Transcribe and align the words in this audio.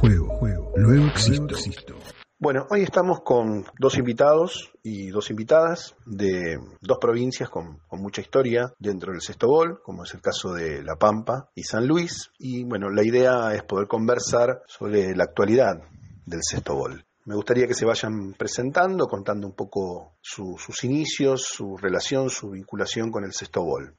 Juego, 0.00 0.28
juego. 0.38 0.72
Luego 0.76 1.06
existo. 1.06 1.96
Bueno, 2.38 2.66
hoy 2.70 2.82
estamos 2.82 3.22
con 3.22 3.64
dos 3.78 3.96
invitados 3.96 4.70
y 4.82 5.08
dos 5.08 5.30
invitadas 5.30 5.96
de 6.04 6.58
dos 6.82 6.98
provincias 7.00 7.48
con, 7.48 7.78
con, 7.88 8.02
mucha 8.02 8.20
historia 8.20 8.74
dentro 8.78 9.12
del 9.12 9.22
sexto 9.22 9.48
gol, 9.48 9.80
como 9.82 10.04
es 10.04 10.12
el 10.12 10.20
caso 10.20 10.52
de 10.52 10.82
La 10.82 10.96
Pampa 10.96 11.48
y 11.54 11.62
San 11.62 11.86
Luis. 11.86 12.30
Y 12.38 12.64
bueno, 12.64 12.90
la 12.90 13.02
idea 13.02 13.54
es 13.54 13.62
poder 13.62 13.88
conversar 13.88 14.62
sobre 14.66 15.16
la 15.16 15.24
actualidad 15.24 15.82
del 16.26 16.40
sexto 16.42 16.74
gol. 16.74 17.06
Me 17.24 17.34
gustaría 17.34 17.66
que 17.66 17.74
se 17.74 17.86
vayan 17.86 18.34
presentando, 18.34 19.06
contando 19.06 19.46
un 19.46 19.54
poco 19.54 20.12
su, 20.20 20.56
sus 20.58 20.84
inicios, 20.84 21.42
su 21.42 21.76
relación, 21.78 22.28
su 22.28 22.50
vinculación 22.50 23.10
con 23.10 23.24
el 23.24 23.32
sexto 23.32 23.62
gol. 23.62 23.96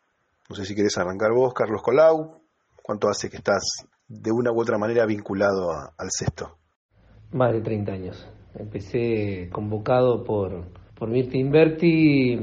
No 0.48 0.56
sé 0.56 0.64
si 0.64 0.76
querés 0.76 0.98
arrancar 0.98 1.32
vos, 1.34 1.54
Carlos 1.54 1.82
Colau. 1.82 2.40
¿Cuánto 2.82 3.10
hace 3.10 3.30
que 3.30 3.38
estás 3.38 3.86
de 4.08 4.32
una 4.32 4.52
u 4.52 4.62
otra 4.62 4.78
manera 4.78 5.06
vinculado 5.06 5.72
a, 5.72 5.94
al 5.98 6.10
sexto? 6.10 6.58
Más 7.32 7.54
de 7.54 7.62
30 7.62 7.92
años. 7.92 8.30
Empecé 8.56 9.50
convocado 9.52 10.24
por, 10.24 10.66
por 10.96 11.10
Mirta 11.10 11.38
Inverti 11.38 12.40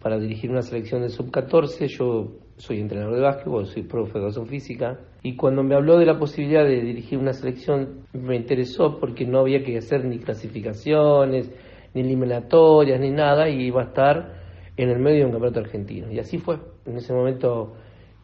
para 0.00 0.18
dirigir 0.18 0.50
una 0.50 0.62
selección 0.62 1.02
de 1.02 1.08
sub-14. 1.08 1.86
Yo 1.88 2.38
soy 2.56 2.80
entrenador 2.80 3.14
de 3.14 3.22
básquetbol, 3.22 3.66
soy 3.66 3.82
profe 3.82 4.12
de 4.12 4.18
educación 4.18 4.46
física. 4.46 5.00
Y 5.22 5.34
cuando 5.36 5.62
me 5.62 5.74
habló 5.74 5.98
de 5.98 6.06
la 6.06 6.18
posibilidad 6.18 6.64
de 6.64 6.80
dirigir 6.80 7.18
una 7.18 7.32
selección, 7.32 8.06
me 8.12 8.36
interesó 8.36 8.98
porque 9.00 9.26
no 9.26 9.40
había 9.40 9.64
que 9.64 9.78
hacer 9.78 10.04
ni 10.04 10.18
clasificaciones, 10.18 11.50
ni 11.94 12.02
eliminatorias, 12.02 13.00
ni 13.00 13.10
nada, 13.10 13.48
y 13.48 13.66
iba 13.66 13.82
a 13.82 13.86
estar 13.86 14.34
en 14.76 14.90
el 14.90 14.98
medio 15.00 15.20
de 15.20 15.24
un 15.24 15.32
campeonato 15.32 15.60
argentino. 15.60 16.12
Y 16.12 16.18
así 16.20 16.38
fue. 16.38 16.58
En 16.84 16.96
ese 16.96 17.12
momento, 17.12 17.74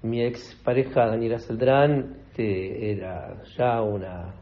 mi 0.02 0.22
ex 0.22 0.54
pareja, 0.62 1.06
Daniela 1.06 1.38
Celdrán, 1.38 2.23
era 2.38 3.42
ya 3.56 3.82
una 3.82 4.34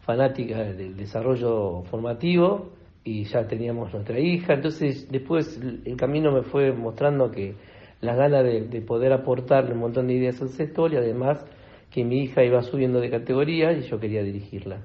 fanática 0.00 0.64
del 0.64 0.96
desarrollo 0.96 1.82
formativo 1.84 2.72
y 3.04 3.24
ya 3.24 3.46
teníamos 3.46 3.92
nuestra 3.92 4.18
hija. 4.18 4.54
Entonces, 4.54 5.08
después 5.10 5.60
el 5.84 5.96
camino 5.96 6.32
me 6.32 6.42
fue 6.42 6.72
mostrando 6.72 7.30
que 7.30 7.54
las 8.00 8.16
ganas 8.16 8.44
de, 8.44 8.62
de 8.62 8.80
poder 8.82 9.12
aportarle 9.12 9.72
un 9.72 9.80
montón 9.80 10.06
de 10.06 10.14
ideas 10.14 10.40
al 10.42 10.50
sector 10.50 10.92
y 10.92 10.96
además 10.96 11.44
que 11.90 12.04
mi 12.04 12.22
hija 12.24 12.44
iba 12.44 12.62
subiendo 12.62 13.00
de 13.00 13.10
categoría 13.10 13.72
y 13.72 13.82
yo 13.82 13.98
quería 13.98 14.22
dirigirla. 14.22 14.82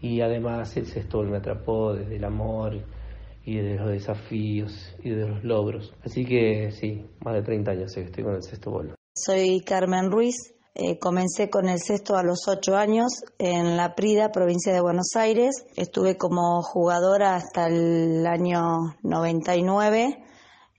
Y 0.00 0.20
además 0.20 0.76
el 0.76 0.86
sector 0.86 1.26
me 1.26 1.38
atrapó 1.38 1.94
desde 1.94 2.16
el 2.16 2.24
amor 2.24 2.80
y 3.46 3.56
desde 3.56 3.76
los 3.76 3.90
desafíos 3.90 4.96
y 5.02 5.10
desde 5.10 5.28
los 5.28 5.44
logros. 5.44 5.94
Así 6.02 6.24
que 6.24 6.70
sí, 6.72 7.04
más 7.24 7.34
de 7.34 7.42
30 7.42 7.70
años 7.70 7.94
que 7.94 8.02
estoy 8.02 8.24
con 8.24 8.34
el 8.34 8.42
sexto 8.42 8.70
bolo. 8.70 8.94
Soy 9.14 9.60
Carmen 9.60 10.10
Ruiz, 10.10 10.54
eh, 10.76 10.98
comencé 10.98 11.50
con 11.50 11.68
el 11.68 11.80
sexto 11.80 12.16
a 12.16 12.24
los 12.24 12.48
ocho 12.48 12.76
años 12.76 13.24
en 13.38 13.76
La 13.76 13.94
Prida, 13.94 14.32
provincia 14.32 14.72
de 14.72 14.80
Buenos 14.80 15.14
Aires. 15.14 15.64
Estuve 15.76 16.16
como 16.16 16.62
jugadora 16.62 17.36
hasta 17.36 17.68
el 17.68 18.26
año 18.26 18.96
99 19.02 20.24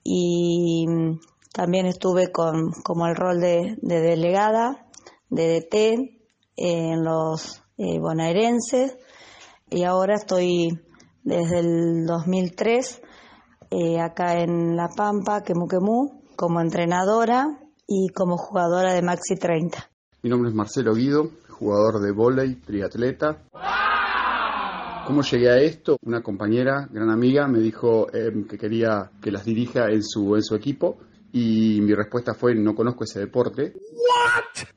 y 0.03 0.85
también 1.53 1.85
estuve 1.85 2.29
con, 2.29 2.73
como 2.83 3.07
el 3.07 3.15
rol 3.15 3.39
de, 3.39 3.77
de 3.81 4.01
delegada, 4.01 4.85
de 5.29 5.61
DT 5.61 6.19
en 6.57 7.05
los 7.05 7.63
eh, 7.77 7.97
bonaerenses 7.97 8.97
y 9.69 9.83
ahora 9.83 10.15
estoy 10.15 10.77
desde 11.23 11.59
el 11.59 12.05
2003 12.05 13.01
eh, 13.71 14.01
acá 14.01 14.41
en 14.41 14.75
La 14.75 14.89
Pampa, 14.89 15.41
Quemuquemú, 15.43 16.21
como 16.35 16.59
entrenadora 16.59 17.64
y 17.87 18.09
como 18.09 18.37
jugadora 18.37 18.93
de 18.93 19.01
Maxi 19.01 19.35
30. 19.35 19.89
Mi 20.23 20.29
nombre 20.29 20.49
es 20.49 20.55
Marcelo 20.55 20.93
Guido, 20.93 21.29
jugador 21.49 22.01
de 22.01 22.11
vóley, 22.11 22.55
triatleta. 22.55 23.43
¿Cómo 25.05 25.21
llegué 25.21 25.49
a 25.49 25.59
esto? 25.59 25.97
Una 26.01 26.23
compañera, 26.23 26.87
gran 26.91 27.11
amiga, 27.11 27.47
me 27.47 27.59
dijo 27.59 28.07
eh, 28.11 28.31
que 28.49 28.57
quería 28.57 29.11
que 29.21 29.31
las 29.31 29.45
dirija 29.45 29.91
en 29.91 30.01
su, 30.01 30.35
en 30.35 30.41
su 30.41 30.55
equipo 30.55 30.97
y 31.31 31.81
mi 31.81 31.93
respuesta 31.93 32.33
fue 32.33 32.55
no 32.55 32.73
conozco 32.73 33.03
ese 33.03 33.19
deporte. 33.19 33.73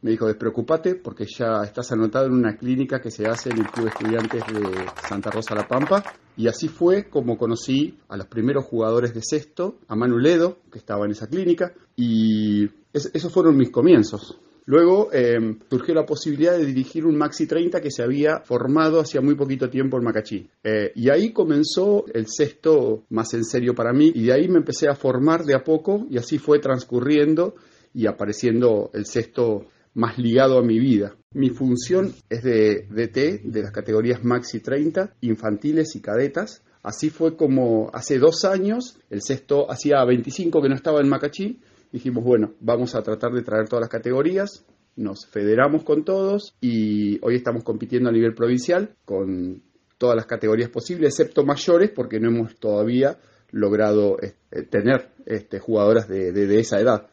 Me 0.02 0.10
dijo 0.10 0.26
despreocúpate 0.26 0.96
porque 0.96 1.24
ya 1.24 1.62
estás 1.64 1.92
anotado 1.92 2.26
en 2.26 2.32
una 2.32 2.56
clínica 2.56 3.00
que 3.00 3.10
se 3.10 3.26
hace 3.26 3.50
en 3.50 3.58
el 3.58 3.70
Club 3.70 3.84
de 3.84 3.90
Estudiantes 3.90 4.42
de 4.46 4.86
Santa 5.08 5.30
Rosa 5.30 5.54
La 5.54 5.66
Pampa 5.66 6.02
y 6.36 6.46
así 6.48 6.68
fue 6.68 7.08
como 7.08 7.38
conocí 7.38 7.98
a 8.08 8.16
los 8.16 8.26
primeros 8.26 8.64
jugadores 8.64 9.14
de 9.14 9.22
sexto, 9.22 9.78
a 9.88 9.96
Manu 9.96 10.18
Ledo, 10.18 10.58
que 10.70 10.78
estaba 10.78 11.04
en 11.04 11.12
esa 11.12 11.26
clínica 11.26 11.72
y 11.96 12.68
es, 12.92 13.10
esos 13.14 13.32
fueron 13.32 13.56
mis 13.56 13.70
comienzos. 13.70 14.40
Luego 14.68 15.08
eh, 15.14 15.56
surgió 15.70 15.94
la 15.94 16.04
posibilidad 16.04 16.52
de 16.52 16.66
dirigir 16.66 17.06
un 17.06 17.16
Maxi 17.16 17.46
30 17.46 17.80
que 17.80 17.90
se 17.90 18.02
había 18.02 18.40
formado 18.40 19.00
hacía 19.00 19.22
muy 19.22 19.34
poquito 19.34 19.70
tiempo 19.70 19.96
en 19.96 20.04
Macachí. 20.04 20.50
Eh, 20.62 20.92
y 20.94 21.08
ahí 21.08 21.32
comenzó 21.32 22.04
el 22.12 22.26
sexto 22.26 23.06
más 23.08 23.32
en 23.32 23.44
serio 23.44 23.74
para 23.74 23.94
mí 23.94 24.12
y 24.14 24.26
de 24.26 24.34
ahí 24.34 24.46
me 24.46 24.58
empecé 24.58 24.86
a 24.86 24.94
formar 24.94 25.44
de 25.44 25.54
a 25.54 25.64
poco 25.64 26.06
y 26.10 26.18
así 26.18 26.36
fue 26.36 26.58
transcurriendo 26.58 27.54
y 27.94 28.06
apareciendo 28.06 28.90
el 28.92 29.06
sexto 29.06 29.68
más 29.94 30.18
ligado 30.18 30.58
a 30.58 30.62
mi 30.62 30.78
vida. 30.78 31.16
Mi 31.32 31.48
función 31.48 32.12
es 32.28 32.42
de 32.42 32.86
DT 32.90 33.50
de 33.50 33.62
las 33.62 33.72
categorías 33.72 34.22
Maxi 34.22 34.60
30, 34.60 35.14
infantiles 35.22 35.96
y 35.96 36.02
cadetas. 36.02 36.62
Así 36.82 37.08
fue 37.08 37.36
como 37.36 37.90
hace 37.94 38.18
dos 38.18 38.44
años, 38.44 38.98
el 39.08 39.22
sexto 39.22 39.70
hacía 39.70 40.04
25 40.04 40.60
que 40.60 40.68
no 40.68 40.74
estaba 40.74 41.00
en 41.00 41.08
Macachí, 41.08 41.58
dijimos, 41.92 42.24
bueno, 42.24 42.54
vamos 42.60 42.94
a 42.94 43.02
tratar 43.02 43.32
de 43.32 43.42
traer 43.42 43.68
todas 43.68 43.82
las 43.82 43.90
categorías, 43.90 44.64
nos 44.96 45.26
federamos 45.26 45.84
con 45.84 46.04
todos 46.04 46.56
y 46.60 47.24
hoy 47.24 47.36
estamos 47.36 47.62
compitiendo 47.62 48.08
a 48.08 48.12
nivel 48.12 48.34
provincial 48.34 48.96
con 49.04 49.62
todas 49.96 50.16
las 50.16 50.26
categorías 50.26 50.70
posibles, 50.70 51.10
excepto 51.10 51.44
mayores, 51.44 51.90
porque 51.90 52.20
no 52.20 52.28
hemos 52.28 52.56
todavía 52.56 53.18
logrado 53.50 54.16
eh, 54.20 54.34
tener 54.70 55.12
este, 55.26 55.58
jugadoras 55.58 56.08
de, 56.08 56.32
de, 56.32 56.46
de, 56.46 56.60
esa 56.60 56.80
edad. 56.80 57.08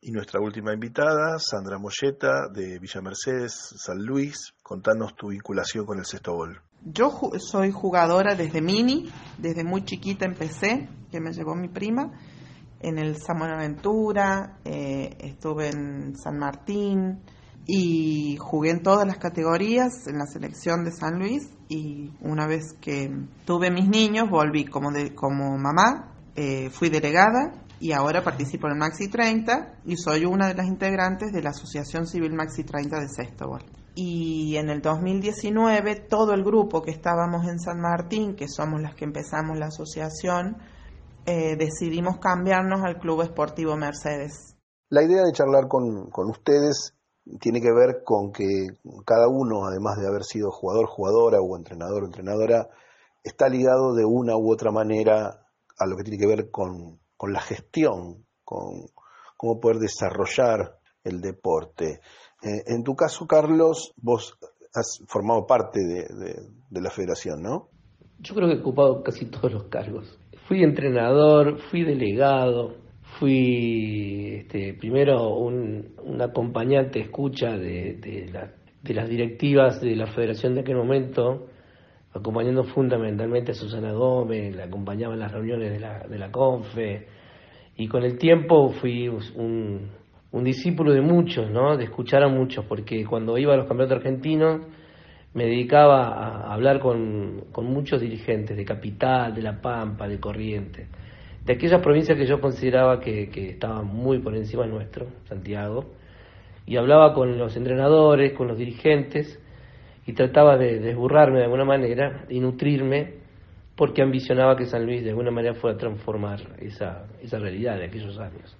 Y 0.00 0.12
nuestra 0.12 0.40
última 0.40 0.72
invitada, 0.72 1.38
Sandra 1.38 1.78
Molleta, 1.78 2.48
de 2.52 2.78
Villa 2.78 3.00
Mercedes, 3.00 3.52
San 3.76 3.98
Luis, 4.04 4.54
contanos 4.62 5.16
tu 5.16 5.28
vinculación 5.28 5.84
con 5.84 5.98
el 5.98 6.04
sexto 6.04 6.34
gol. 6.34 6.60
Yo 6.84 7.10
ju 7.10 7.38
soy 7.40 7.72
jugadora 7.72 8.34
desde 8.36 8.60
mini, 8.60 9.10
desde 9.36 9.64
muy 9.64 9.84
chiquita 9.84 10.24
empecé, 10.24 10.88
que 11.10 11.20
me 11.20 11.32
llevó 11.32 11.56
mi 11.56 11.68
prima, 11.68 12.12
en 12.80 12.98
el 12.98 13.16
San 13.16 13.38
Buenaventura, 13.38 14.58
eh, 14.64 15.16
estuve 15.20 15.68
en 15.68 16.16
San 16.16 16.38
Martín 16.38 17.20
y 17.66 18.36
jugué 18.38 18.70
en 18.70 18.82
todas 18.82 19.06
las 19.06 19.18
categorías 19.18 20.06
en 20.06 20.18
la 20.18 20.26
selección 20.26 20.84
de 20.84 20.92
San 20.92 21.18
Luis 21.18 21.50
y 21.68 22.12
una 22.20 22.46
vez 22.46 22.74
que 22.80 23.10
tuve 23.44 23.70
mis 23.70 23.88
niños 23.88 24.30
volví 24.30 24.64
como, 24.64 24.90
de, 24.90 25.14
como 25.14 25.58
mamá, 25.58 26.14
eh, 26.34 26.70
fui 26.70 26.88
delegada 26.88 27.52
y 27.80 27.92
ahora 27.92 28.22
participo 28.22 28.66
en 28.66 28.74
el 28.74 28.78
Maxi 28.78 29.08
30 29.08 29.80
y 29.84 29.96
soy 29.96 30.24
una 30.24 30.48
de 30.48 30.54
las 30.54 30.66
integrantes 30.66 31.32
de 31.32 31.42
la 31.42 31.50
Asociación 31.50 32.06
Civil 32.06 32.32
Maxi 32.32 32.64
30 32.64 33.00
de 33.00 33.08
Sextobol. 33.08 33.64
Y 33.94 34.56
en 34.56 34.70
el 34.70 34.80
2019 34.80 35.96
todo 36.08 36.32
el 36.32 36.44
grupo 36.44 36.82
que 36.82 36.90
estábamos 36.90 37.46
en 37.48 37.58
San 37.58 37.80
Martín, 37.80 38.34
que 38.34 38.48
somos 38.48 38.80
las 38.80 38.94
que 38.94 39.04
empezamos 39.04 39.58
la 39.58 39.66
asociación, 39.66 40.56
eh, 41.28 41.56
decidimos 41.56 42.18
cambiarnos 42.20 42.80
al 42.82 42.98
Club 42.98 43.20
Esportivo 43.20 43.76
Mercedes. 43.76 44.56
La 44.88 45.02
idea 45.02 45.24
de 45.24 45.32
charlar 45.32 45.68
con, 45.68 46.08
con, 46.08 46.30
ustedes 46.30 46.94
tiene 47.38 47.60
que 47.60 47.70
ver 47.70 48.02
con 48.02 48.32
que 48.32 48.68
cada 49.04 49.28
uno, 49.28 49.66
además 49.66 49.98
de 49.98 50.08
haber 50.08 50.24
sido 50.24 50.50
jugador, 50.50 50.86
jugadora 50.86 51.38
o 51.42 51.54
entrenador, 51.54 52.04
entrenadora, 52.04 52.70
está 53.22 53.50
ligado 53.50 53.94
de 53.94 54.06
una 54.06 54.38
u 54.38 54.50
otra 54.50 54.72
manera 54.72 55.44
a 55.78 55.86
lo 55.86 55.96
que 55.96 56.04
tiene 56.04 56.18
que 56.18 56.26
ver 56.26 56.50
con, 56.50 56.98
con 57.18 57.34
la 57.34 57.42
gestión, 57.42 58.24
con 58.42 58.86
cómo 59.36 59.60
poder 59.60 59.80
desarrollar 59.80 60.78
el 61.04 61.20
deporte. 61.20 62.00
Eh, 62.42 62.64
en 62.68 62.82
tu 62.82 62.96
caso, 62.96 63.26
Carlos, 63.26 63.92
vos 64.00 64.38
has 64.72 65.02
formado 65.06 65.46
parte 65.46 65.80
de, 65.80 66.06
de, 66.08 66.48
de 66.70 66.80
la 66.80 66.90
federación, 66.90 67.42
¿no? 67.42 67.68
Yo 68.20 68.34
creo 68.34 68.48
que 68.48 68.54
he 68.54 68.60
ocupado 68.60 69.02
casi 69.02 69.26
todos 69.26 69.52
los 69.52 69.64
cargos. 69.64 70.17
Fui 70.48 70.62
entrenador, 70.62 71.58
fui 71.70 71.84
delegado, 71.84 72.76
fui 73.18 74.36
este, 74.40 74.72
primero 74.72 75.36
un, 75.36 75.94
acompañante 76.22 77.00
escucha 77.00 77.50
de, 77.58 77.98
de, 78.82 78.94
las 78.94 79.08
directivas 79.10 79.78
de 79.82 79.94
la 79.94 80.06
federación 80.06 80.54
de 80.54 80.62
aquel 80.62 80.76
momento, 80.76 81.48
acompañando 82.14 82.64
fundamentalmente 82.64 83.50
a 83.50 83.54
Susana 83.54 83.92
Gómez, 83.92 84.56
la 84.56 84.64
acompañaba 84.64 85.12
en 85.12 85.20
las 85.20 85.32
reuniones 85.32 85.70
de 85.70 85.80
la, 85.80 86.06
de 86.08 86.18
la 86.18 86.32
CONFE, 86.32 87.06
y 87.76 87.86
con 87.86 88.02
el 88.02 88.16
tiempo 88.16 88.70
fui 88.70 89.06
un, 89.06 89.90
un 90.32 90.44
discípulo 90.44 90.94
de 90.94 91.02
muchos, 91.02 91.50
¿no? 91.50 91.76
de 91.76 91.84
escuchar 91.84 92.22
a 92.22 92.28
muchos, 92.28 92.64
porque 92.64 93.04
cuando 93.04 93.36
iba 93.36 93.52
a 93.52 93.58
los 93.58 93.68
campeonatos 93.68 93.98
argentinos, 93.98 94.62
me 95.34 95.44
dedicaba 95.44 96.08
a 96.08 96.54
hablar 96.54 96.80
con, 96.80 97.44
con, 97.52 97.66
muchos 97.66 98.00
dirigentes 98.00 98.56
de 98.56 98.64
Capital, 98.64 99.34
de 99.34 99.42
La 99.42 99.60
Pampa, 99.60 100.08
de 100.08 100.18
Corrientes, 100.18 100.88
de 101.44 101.52
aquellas 101.52 101.80
provincias 101.82 102.16
que 102.16 102.26
yo 102.26 102.40
consideraba 102.40 103.00
que, 103.00 103.28
que 103.28 103.50
estaban 103.50 103.86
muy 103.86 104.18
por 104.18 104.34
encima 104.34 104.66
nuestro, 104.66 105.06
Santiago, 105.28 105.86
y 106.66 106.76
hablaba 106.76 107.14
con 107.14 107.38
los 107.38 107.56
entrenadores, 107.56 108.32
con 108.32 108.48
los 108.48 108.58
dirigentes, 108.58 109.38
y 110.06 110.14
trataba 110.14 110.56
de 110.56 110.80
desburrarme 110.80 111.38
de 111.38 111.44
alguna 111.44 111.66
manera 111.66 112.24
y 112.30 112.40
nutrirme 112.40 113.18
porque 113.76 114.02
ambicionaba 114.02 114.56
que 114.56 114.64
San 114.64 114.86
Luis 114.86 115.04
de 115.04 115.10
alguna 115.10 115.30
manera 115.30 115.54
fuera 115.54 115.76
a 115.76 115.78
transformar 115.78 116.40
esa, 116.58 117.06
esa 117.22 117.38
realidad 117.38 117.76
de 117.76 117.84
aquellos 117.84 118.18
años. 118.18 118.56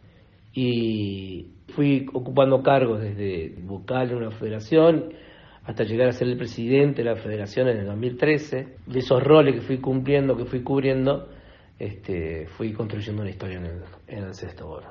Y 0.53 1.47
fui 1.75 2.07
ocupando 2.13 2.63
cargos 2.63 3.01
desde 3.01 3.55
vocal 3.63 4.11
en 4.11 4.19
una 4.19 4.31
federación 4.31 5.13
hasta 5.69 5.85
llegar 5.85 6.09
a 6.09 6.13
ser 6.13 6.29
el 6.29 6.39
presidente 6.39 7.03
de 7.03 7.11
la 7.11 7.17
federación 7.17 7.69
en 7.69 7.77
el 7.77 7.87
2013. 7.87 8.77
De 8.87 8.99
esos 8.99 9.23
roles 9.23 9.55
que 9.55 9.61
fui 9.61 9.79
cumpliendo, 9.79 10.35
que 10.35 10.47
fui 10.47 10.63
cubriendo, 10.63 11.29
este, 11.79 12.47
fui 12.47 12.73
construyendo 12.73 13.21
una 13.21 13.31
historia 13.31 13.59
en 13.59 13.67
el, 13.67 13.83
en 14.07 14.25
el 14.25 14.35
sexto 14.35 14.67
oro. 14.67 14.89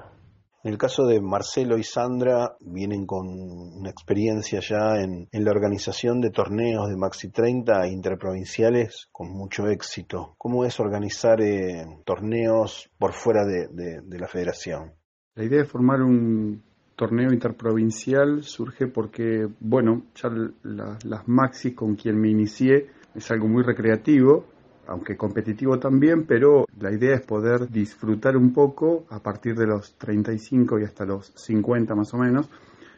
En 0.63 0.71
el 0.71 0.77
caso 0.77 1.07
de 1.07 1.19
Marcelo 1.19 1.79
y 1.79 1.83
Sandra, 1.83 2.55
vienen 2.59 3.07
con 3.07 3.25
una 3.27 3.89
experiencia 3.89 4.59
ya 4.59 5.01
en, 5.01 5.27
en, 5.31 5.43
la 5.43 5.49
organización 5.49 6.21
de 6.21 6.29
torneos 6.29 6.87
de 6.89 6.95
Maxi 6.95 7.31
30 7.31 7.87
interprovinciales 7.87 9.07
con 9.11 9.31
mucho 9.31 9.67
éxito. 9.69 10.35
¿Cómo 10.37 10.63
es 10.63 10.79
organizar 10.79 11.41
eh, 11.41 11.85
torneos 12.05 12.87
por 12.99 13.13
fuera 13.13 13.45
de, 13.45 13.67
de, 13.71 14.01
de, 14.03 14.19
la 14.19 14.27
federación? 14.27 14.93
La 15.33 15.43
idea 15.43 15.59
de 15.59 15.65
formar 15.65 16.03
un 16.03 16.66
torneo 16.97 17.31
interprovincial 17.31 18.43
surge 18.43 18.87
porque, 18.87 19.47
bueno, 19.61 20.07
ya 20.15 20.29
la, 20.63 20.97
las 21.05 21.27
Maxi 21.27 21.73
con 21.73 21.95
quien 21.95 22.19
me 22.19 22.27
inicié 22.29 22.87
es 23.15 23.31
algo 23.31 23.47
muy 23.47 23.63
recreativo 23.63 24.57
aunque 24.87 25.17
competitivo 25.17 25.77
también, 25.77 26.25
pero 26.25 26.65
la 26.79 26.91
idea 26.91 27.15
es 27.15 27.21
poder 27.21 27.69
disfrutar 27.69 28.37
un 28.37 28.53
poco 28.53 29.05
a 29.09 29.19
partir 29.19 29.55
de 29.55 29.67
los 29.67 29.95
35 29.97 30.79
y 30.79 30.83
hasta 30.83 31.05
los 31.05 31.33
50 31.35 31.93
más 31.93 32.13
o 32.13 32.17
menos, 32.17 32.49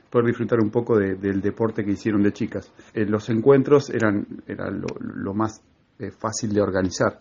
poder 0.10 0.28
disfrutar 0.28 0.60
un 0.60 0.70
poco 0.70 0.98
de, 0.98 1.16
del 1.16 1.42
deporte 1.42 1.84
que 1.84 1.92
hicieron 1.92 2.22
de 2.22 2.32
chicas. 2.32 2.72
Eh, 2.94 3.06
los 3.06 3.30
encuentros 3.30 3.90
eran, 3.90 4.26
era 4.46 4.70
lo, 4.70 5.34
más 5.34 5.62
eh, 5.98 6.12
fácil 6.12 6.54
de 6.54 6.62
organizar 6.62 7.20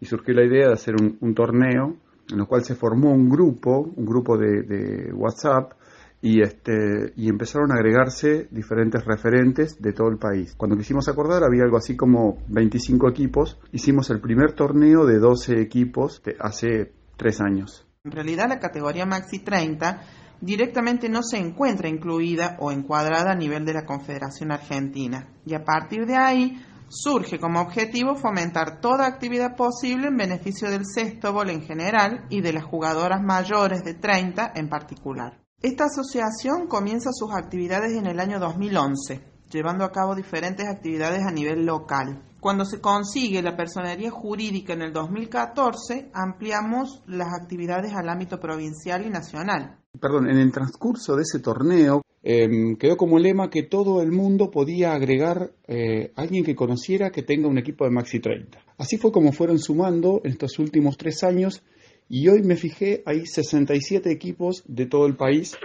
y 0.00 0.06
surgió 0.06 0.34
la 0.34 0.44
idea 0.44 0.66
de 0.66 0.74
hacer 0.74 0.96
un, 0.96 1.34
torneo 1.34 1.96
en 2.30 2.40
el 2.40 2.46
cual 2.46 2.64
se 2.64 2.74
formó 2.74 3.12
un 3.12 3.28
grupo, 3.28 3.92
un 3.96 4.04
grupo 4.04 4.36
de 4.36 5.12
WhatsApp, 5.14 5.72
y 6.20 6.42
este 6.42 7.12
y 7.16 7.28
empezaron 7.28 7.72
a 7.72 7.76
agregarse 7.76 8.48
diferentes 8.50 9.04
referentes 9.04 9.80
de 9.80 9.92
todo 9.92 10.08
el 10.08 10.18
país. 10.18 10.54
Cuando 10.56 10.76
quisimos 10.76 11.08
acordar 11.08 11.44
había 11.44 11.64
algo 11.64 11.76
así 11.76 11.96
como 11.96 12.38
25 12.48 13.08
equipos. 13.08 13.58
Hicimos 13.72 14.10
el 14.10 14.20
primer 14.20 14.52
torneo 14.52 15.06
de 15.06 15.18
12 15.18 15.60
equipos 15.60 16.22
hace 16.40 16.92
tres 17.16 17.40
años. 17.40 17.86
En 18.04 18.12
realidad 18.12 18.48
la 18.48 18.58
categoría 18.58 19.06
Maxi 19.06 19.40
30 19.40 20.02
directamente 20.40 21.08
no 21.08 21.22
se 21.22 21.38
encuentra 21.38 21.88
incluida 21.88 22.56
o 22.60 22.70
encuadrada 22.70 23.32
a 23.32 23.36
nivel 23.36 23.64
de 23.64 23.74
la 23.74 23.84
Confederación 23.84 24.52
Argentina 24.52 25.28
y 25.44 25.54
a 25.54 25.64
partir 25.64 26.06
de 26.06 26.16
ahí 26.16 26.64
surge 26.88 27.38
como 27.38 27.60
objetivo 27.60 28.14
fomentar 28.14 28.80
toda 28.80 29.06
actividad 29.06 29.56
posible 29.56 30.08
en 30.08 30.16
beneficio 30.16 30.70
del 30.70 30.86
sexto 30.86 31.38
en 31.44 31.62
general 31.62 32.24
y 32.30 32.40
de 32.40 32.52
las 32.52 32.64
jugadoras 32.64 33.22
mayores 33.22 33.84
de 33.84 33.94
30 33.94 34.52
en 34.54 34.68
particular. 34.68 35.47
Esta 35.60 35.86
asociación 35.86 36.68
comienza 36.68 37.10
sus 37.12 37.30
actividades 37.34 37.92
en 37.96 38.06
el 38.06 38.20
año 38.20 38.38
2011, 38.38 39.20
llevando 39.50 39.84
a 39.84 39.90
cabo 39.90 40.14
diferentes 40.14 40.64
actividades 40.64 41.24
a 41.26 41.32
nivel 41.32 41.66
local. 41.66 42.22
Cuando 42.38 42.64
se 42.64 42.80
consigue 42.80 43.42
la 43.42 43.56
personería 43.56 44.12
jurídica 44.12 44.74
en 44.74 44.82
el 44.82 44.92
2014, 44.92 46.12
ampliamos 46.14 47.02
las 47.08 47.34
actividades 47.34 47.92
al 47.92 48.08
ámbito 48.08 48.38
provincial 48.38 49.04
y 49.04 49.10
nacional. 49.10 49.80
Perdón, 50.00 50.30
en 50.30 50.38
el 50.38 50.52
transcurso 50.52 51.16
de 51.16 51.22
ese 51.22 51.40
torneo 51.40 52.02
eh, 52.22 52.76
quedó 52.78 52.96
como 52.96 53.18
lema 53.18 53.50
que 53.50 53.64
todo 53.64 54.00
el 54.00 54.12
mundo 54.12 54.52
podía 54.52 54.92
agregar 54.92 55.50
eh, 55.66 56.12
alguien 56.14 56.44
que 56.44 56.54
conociera 56.54 57.10
que 57.10 57.24
tenga 57.24 57.48
un 57.48 57.58
equipo 57.58 57.84
de 57.84 57.90
Maxi 57.90 58.20
30. 58.20 58.58
Así 58.76 58.96
fue 58.96 59.10
como 59.10 59.32
fueron 59.32 59.58
sumando 59.58 60.20
en 60.22 60.30
estos 60.30 60.60
últimos 60.60 60.96
tres 60.96 61.24
años 61.24 61.64
y 62.08 62.28
hoy 62.28 62.42
me 62.42 62.56
fijé, 62.56 63.02
hay 63.04 63.26
67 63.26 64.10
equipos 64.10 64.62
de 64.66 64.86
todo 64.86 65.06
el 65.06 65.16
país. 65.16 65.56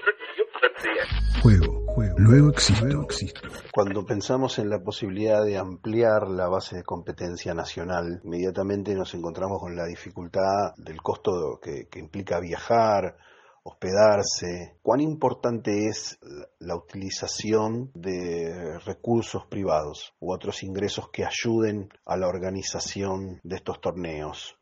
Juego, 1.41 1.85
juego. 1.87 2.15
Luego 2.17 2.49
existo, 2.49 3.01
existo. 3.03 3.41
Cuando 3.73 4.05
pensamos 4.05 4.59
en 4.59 4.69
la 4.69 4.79
posibilidad 4.79 5.43
de 5.43 5.57
ampliar 5.57 6.29
la 6.29 6.47
base 6.47 6.77
de 6.77 6.83
competencia 6.83 7.53
nacional, 7.53 8.21
inmediatamente 8.23 8.93
nos 8.95 9.13
encontramos 9.13 9.59
con 9.59 9.75
la 9.75 9.85
dificultad 9.85 10.73
del 10.77 11.01
costo 11.01 11.59
que, 11.61 11.87
que 11.89 11.99
implica 11.99 12.39
viajar, 12.39 13.17
hospedarse. 13.63 14.77
¿Cuán 14.81 14.99
importante 14.99 15.87
es 15.87 16.19
la 16.59 16.75
utilización 16.75 17.91
de 17.93 18.79
recursos 18.79 19.45
privados 19.47 20.13
u 20.19 20.33
otros 20.33 20.63
ingresos 20.63 21.09
que 21.09 21.25
ayuden 21.25 21.89
a 22.05 22.17
la 22.17 22.27
organización 22.27 23.39
de 23.43 23.55
estos 23.55 23.79
torneos? 23.79 24.57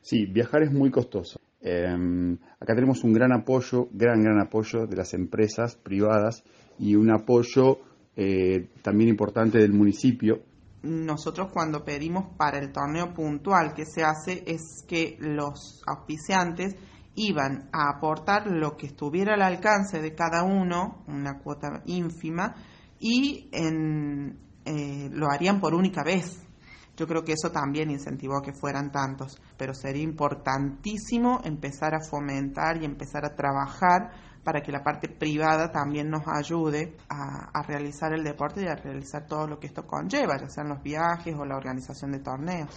Sí, 0.00 0.26
viajar 0.26 0.62
es 0.62 0.72
muy 0.72 0.90
costoso. 0.90 1.40
Eh, 1.60 2.36
acá 2.58 2.74
tenemos 2.74 3.04
un 3.04 3.12
gran 3.12 3.32
apoyo, 3.32 3.88
gran, 3.92 4.22
gran 4.22 4.40
apoyo 4.40 4.86
de 4.86 4.96
las 4.96 5.12
empresas 5.12 5.76
privadas 5.76 6.42
y 6.78 6.94
un 6.94 7.10
apoyo 7.10 7.80
eh, 8.16 8.68
también 8.82 9.10
importante 9.10 9.58
del 9.58 9.72
municipio. 9.72 10.42
Nosotros 10.82 11.50
cuando 11.52 11.84
pedimos 11.84 12.34
para 12.38 12.58
el 12.58 12.72
torneo 12.72 13.12
puntual 13.12 13.74
que 13.74 13.84
se 13.84 14.02
hace 14.02 14.42
es 14.46 14.84
que 14.88 15.16
los 15.20 15.82
auspiciantes 15.86 16.74
iban 17.14 17.68
a 17.72 17.90
aportar 17.90 18.46
lo 18.46 18.76
que 18.76 18.86
estuviera 18.86 19.34
al 19.34 19.42
alcance 19.42 20.00
de 20.00 20.14
cada 20.14 20.42
uno, 20.42 21.04
una 21.06 21.38
cuota 21.38 21.82
ínfima, 21.84 22.54
y 22.98 23.48
en, 23.52 24.38
eh, 24.64 25.10
lo 25.12 25.30
harían 25.30 25.60
por 25.60 25.74
única 25.74 26.02
vez. 26.02 26.46
Yo 27.00 27.06
creo 27.06 27.24
que 27.24 27.32
eso 27.32 27.50
también 27.50 27.90
incentivó 27.90 28.36
a 28.36 28.42
que 28.42 28.52
fueran 28.52 28.92
tantos, 28.92 29.40
pero 29.56 29.72
sería 29.72 30.02
importantísimo 30.02 31.40
empezar 31.44 31.94
a 31.94 32.00
fomentar 32.00 32.76
y 32.76 32.84
empezar 32.84 33.24
a 33.24 33.34
trabajar 33.34 34.10
para 34.44 34.60
que 34.60 34.70
la 34.70 34.82
parte 34.82 35.08
privada 35.08 35.72
también 35.72 36.10
nos 36.10 36.28
ayude 36.28 36.98
a, 37.08 37.58
a, 37.58 37.62
realizar 37.62 38.12
el 38.12 38.22
deporte 38.22 38.64
y 38.64 38.66
a 38.66 38.74
realizar 38.74 39.26
todo 39.26 39.46
lo 39.46 39.58
que 39.58 39.68
esto 39.68 39.86
conlleva, 39.86 40.36
ya 40.38 40.50
sean 40.50 40.68
los 40.68 40.82
viajes 40.82 41.34
o 41.38 41.46
la 41.46 41.56
organización 41.56 42.12
de 42.12 42.18
torneos. 42.18 42.68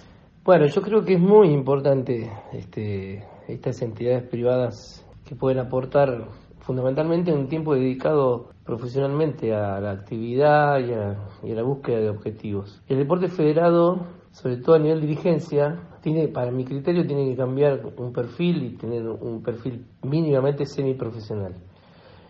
Bueno, 0.45 0.67
yo 0.67 0.81
creo 0.81 1.03
que 1.03 1.15
es 1.15 1.19
muy 1.19 1.49
importante 1.49 2.31
este, 2.53 3.27
estas 3.49 3.81
entidades 3.81 4.23
privadas 4.29 5.05
que 5.25 5.35
pueden 5.35 5.59
aportar 5.59 6.29
fundamentalmente 6.63 7.31
en 7.31 7.38
un 7.39 7.48
tiempo 7.48 7.75
dedicado 7.75 8.50
profesionalmente 8.65 9.54
a 9.54 9.80
la 9.80 9.92
actividad 9.92 10.80
y 10.80 10.94
a, 10.94 11.54
la 11.54 11.63
búsqueda 11.63 12.00
de 12.00 12.10
objetivos. 12.10 12.81
El 12.88 12.98
deporte 12.98 13.27
federado, 13.27 14.07
sobre 14.31 14.57
todo 14.57 14.76
a 14.76 14.80
nivel 14.80 15.02
dirigencia, 15.02 15.80
tiene, 16.02 16.28
para 16.30 16.52
mi 16.52 16.66
criterio, 16.66 17.06
tiene 17.06 17.30
que 17.30 17.35
cambiar 17.35 17.81
un 17.97 18.14
perfil 18.14 18.64
y 18.64 18.69
tener 18.78 19.07
un 19.07 19.44
perfil 19.44 19.85
mínimamente 20.04 20.66
semiprofesional. 20.66 21.54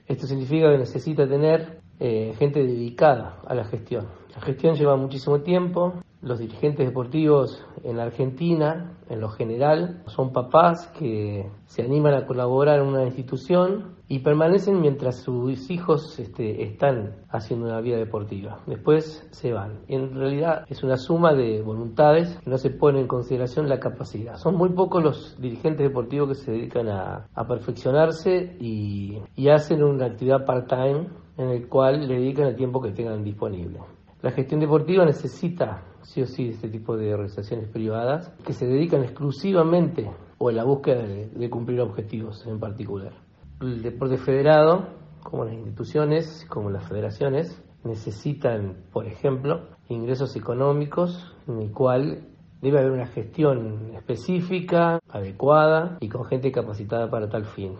Esto 0.07 0.27
significa 0.27 0.69
que 0.71 0.79
necesita 0.79 1.27
tener 1.27 1.79
eh, 1.99 2.33
gente 2.37 2.63
dedicada 2.63 3.39
a 3.45 3.53
la 3.55 3.65
gestión. 3.65 4.07
La 4.35 4.41
gestión 4.41 4.75
lleva 4.75 4.95
muchísimo 4.95 5.41
tiempo, 5.41 5.93
los 6.23 6.39
dirigentes 6.39 6.87
deportivos 6.87 7.63
en 7.83 7.97
la 7.97 8.03
Argentina, 8.03 8.97
en 9.09 9.19
lo 9.19 9.29
general, 9.29 10.01
son 10.07 10.31
papás 10.31 10.87
que 10.97 11.51
se 11.65 11.83
animan 11.83 12.13
a 12.13 12.25
colaborar 12.25 12.79
en 12.79 12.87
una 12.87 13.03
institución 13.03 13.97
y 14.07 14.19
permanecen 14.19 14.79
mientras 14.79 15.21
sus 15.21 15.69
hijos 15.69 16.17
este, 16.19 16.63
están 16.63 17.17
haciendo 17.29 17.67
una 17.67 17.81
vida 17.81 17.97
deportiva. 17.97 18.61
Después 18.65 19.27
se 19.31 19.51
van. 19.51 19.81
En 19.87 20.15
realidad 20.15 20.65
es 20.69 20.81
una 20.81 20.95
suma 20.95 21.33
de 21.33 21.61
voluntades 21.61 22.37
que 22.39 22.49
no 22.49 22.57
se 22.57 22.69
pone 22.69 23.01
en 23.01 23.07
consideración 23.07 23.67
la 23.67 23.79
capacidad. 23.79 24.37
Son 24.37 24.55
muy 24.55 24.69
pocos 24.69 25.03
los 25.03 25.41
dirigentes 25.41 25.85
deportivos 25.85 26.29
que 26.29 26.35
se 26.35 26.51
dedican 26.51 26.87
a, 26.87 27.27
perfeccionarse 27.47 28.55
y, 28.59 29.19
y 29.35 29.49
hacen 29.49 29.83
una 29.83 30.05
actividad 30.05 30.45
part-time 30.45 31.07
en 31.37 31.49
el 31.49 31.67
cual 31.67 32.07
le 32.07 32.15
dedican 32.15 32.47
el 32.47 32.55
tiempo 32.55 32.81
que 32.81 32.91
tengan 32.91 33.23
disponible. 33.23 33.79
La 34.23 34.31
gestión 34.31 34.61
deportiva 34.61 35.03
necesita 35.03 35.83
sí 36.01 36.21
o 36.21 36.25
sí 36.25 36.47
este 36.47 36.69
tipo 36.69 36.95
de 36.95 37.13
organizaciones 37.13 37.67
privadas 37.67 38.31
que 38.45 38.53
se 38.53 38.65
dedican 38.65 39.03
exclusivamente 39.03 40.09
o 40.37 40.49
en 40.49 40.55
la 40.55 40.63
búsqueda 40.63 41.03
de, 41.03 41.27
de 41.27 41.49
cumplir 41.49 41.81
objetivos 41.81 42.41
en 42.47 42.57
particular. 42.57 43.11
El 43.59 43.81
deporte 43.81 44.17
federado, 44.17 44.87
como 45.23 45.43
las 45.43 45.53
instituciones, 45.55 46.45
como 46.47 46.69
las 46.69 46.87
federaciones, 46.87 47.61
necesitan, 47.83 48.77
por 48.93 49.07
ejemplo, 49.07 49.67
ingresos 49.89 50.37
económicos 50.37 51.35
en 51.45 51.59
el 51.59 51.71
cual 51.73 52.25
debe 52.61 52.79
haber 52.79 52.91
una 52.91 53.07
gestión 53.07 53.91
específica, 53.93 55.01
adecuada 55.09 55.97
y 55.99 56.07
con 56.07 56.23
gente 56.23 56.49
capacitada 56.49 57.11
para 57.11 57.27
tal 57.27 57.43
fin. 57.43 57.73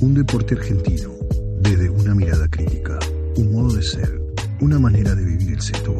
Un 0.00 0.14
deporte 0.14 0.54
argentino, 0.54 1.10
desde 1.60 1.90
una 1.90 2.14
mirada 2.14 2.48
crítica, 2.48 2.98
un 3.36 3.52
modo 3.52 3.76
de 3.76 3.82
ser, 3.82 4.23
una 4.60 4.78
manera 4.78 5.14
de 5.14 5.24
vivir 5.24 5.54
el 5.54 5.60
sexto. 5.60 5.94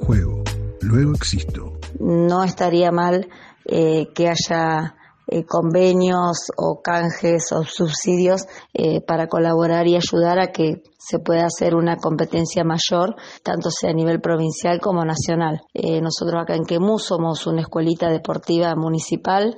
Juego, 0.00 0.42
luego 0.80 1.12
existo. 1.14 1.72
No 1.98 2.44
estaría 2.44 2.90
mal 2.90 3.28
eh, 3.64 4.08
que 4.14 4.28
haya 4.28 4.94
eh, 5.32 5.44
convenios 5.44 6.50
o 6.56 6.80
canjes 6.82 7.52
o 7.52 7.62
subsidios 7.62 8.46
eh, 8.74 9.00
para 9.00 9.28
colaborar 9.28 9.86
y 9.86 9.94
ayudar 9.94 10.40
a 10.40 10.50
que 10.50 10.82
se 10.98 11.20
pueda 11.20 11.46
hacer 11.46 11.76
una 11.76 11.98
competencia 11.98 12.64
mayor, 12.64 13.14
tanto 13.44 13.70
sea 13.70 13.90
a 13.90 13.94
nivel 13.94 14.20
provincial 14.20 14.80
como 14.80 15.04
nacional. 15.04 15.60
Eh, 15.72 16.00
nosotros 16.00 16.42
acá 16.42 16.56
en 16.56 16.64
Quemú 16.64 16.98
somos 16.98 17.46
una 17.46 17.60
escuelita 17.60 18.08
deportiva 18.08 18.74
municipal. 18.74 19.56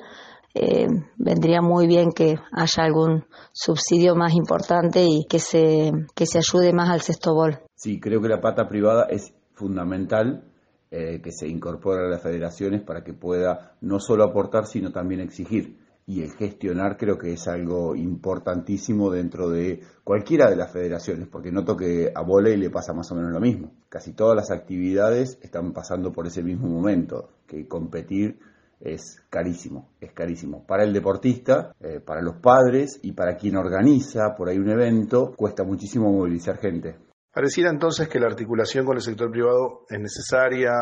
Vendría 1.17 1.63
muy 1.63 1.87
bien 1.87 2.13
que 2.13 2.39
haya 2.53 2.85
algún 2.85 3.25
subsidio 3.53 4.15
más 4.15 4.35
importante 4.35 5.03
y 5.03 5.25
que 5.27 5.39
se, 5.39 5.93
que 6.15 6.27
se 6.27 6.37
ayude 6.37 6.75
más 6.75 6.91
al 6.91 7.01
sexto 7.01 7.33
bol. 7.33 7.59
Sí, 7.83 7.99
creo 7.99 8.23
que 8.23 8.29
la 8.29 8.41
pata 8.41 8.69
privada 8.69 9.07
es 9.11 9.35
fundamental 9.55 10.45
eh, 10.93 11.21
que 11.21 11.33
se 11.33 11.49
incorpore 11.49 12.07
a 12.07 12.09
las 12.09 12.23
federaciones 12.23 12.81
para 12.81 13.03
que 13.03 13.13
pueda 13.13 13.75
no 13.81 13.99
solo 13.99 14.23
aportar, 14.23 14.67
sino 14.67 14.93
también 14.93 15.21
exigir. 15.21 15.81
Y 16.07 16.23
el 16.23 16.31
gestionar 16.31 16.97
creo 16.97 17.19
que 17.19 17.33
es 17.33 17.49
algo 17.49 17.97
importantísimo 17.97 19.11
dentro 19.11 19.51
de 19.51 19.81
cualquiera 20.05 20.49
de 20.49 20.55
las 20.55 20.71
federaciones, 20.73 21.27
porque 21.27 21.51
noto 21.51 21.77
que 21.77 22.13
a 22.15 22.23
volei 22.23 22.57
le 22.57 22.71
pasa 22.71 22.93
más 22.93 23.11
o 23.11 23.17
menos 23.17 23.33
lo 23.33 23.41
mismo. 23.41 23.73
Casi 23.89 24.13
todas 24.13 24.37
las 24.37 24.53
actividades 24.53 25.41
están 25.43 25.73
pasando 25.73 26.13
por 26.13 26.29
ese 26.29 26.45
mismo 26.45 26.69
momento, 26.69 27.31
que 27.49 27.67
competir 27.67 28.39
es 28.79 29.21
carísimo, 29.29 29.89
es 30.01 30.13
carísimo. 30.13 30.65
Para 30.69 30.85
el 30.85 30.93
deportista, 30.93 31.73
eh, 31.81 31.99
para 31.99 32.23
los 32.23 32.37
padres 32.37 33.01
y 33.03 33.11
para 33.11 33.37
quien 33.37 33.57
organiza 33.57 34.37
por 34.37 34.49
ahí 34.51 34.59
un 34.59 34.71
evento, 34.71 35.35
cuesta 35.37 35.65
muchísimo 35.65 36.13
movilizar 36.13 36.59
gente. 36.59 37.11
Pareciera 37.33 37.71
entonces 37.71 38.09
que 38.09 38.21
la 38.21 38.27
articulación 38.27 38.85
con 38.85 38.97
el 38.97 39.03
sector 39.03 39.31
privado 39.31 39.87
es 39.89 39.99
necesaria, 39.99 40.73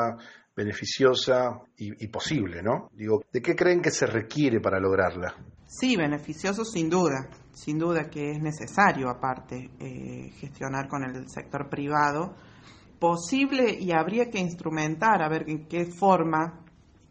beneficiosa 0.56 1.60
y, 1.76 2.08
posible, 2.08 2.62
¿no? 2.62 2.88
Digo, 2.92 3.22
¿de 3.32 3.40
qué 3.40 3.54
creen 3.54 3.80
que 3.80 3.90
se 3.90 4.06
requiere 4.06 4.60
para 4.60 4.80
lograrla? 4.80 5.34
Sí, 5.66 5.96
beneficioso 5.96 6.64
sin 6.64 6.90
duda, 6.90 7.30
sin 7.52 7.78
duda 7.78 8.10
que 8.10 8.32
es 8.32 8.42
necesario 8.42 9.08
aparte 9.08 9.70
eh, 9.78 10.30
gestionar 10.38 10.88
con 10.88 11.04
el 11.04 11.28
sector 11.28 11.68
privado. 11.70 12.34
Posible 12.98 13.76
y 13.78 13.92
habría 13.92 14.28
que 14.28 14.40
instrumentar 14.40 15.22
a 15.22 15.28
ver 15.28 15.48
en 15.48 15.66
qué 15.68 15.86
forma 15.86 16.64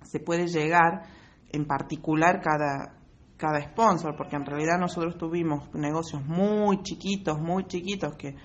se 0.04 0.20
puede 0.20 0.48
llegar, 0.48 1.04
en 1.52 1.66
particular 1.66 2.42
cada, 2.42 2.94
cada 3.38 3.62
sponsor, 3.62 4.16
porque 4.16 4.36
en 4.36 4.46
realidad 4.46 4.78
nosotros 4.78 5.18
tuvimos 5.18 5.74
negocios 5.74 6.24
muy 6.26 6.84
chiquitos, 6.84 7.40
muy 7.40 7.66
chiquitos 7.66 8.16
que 8.16 8.36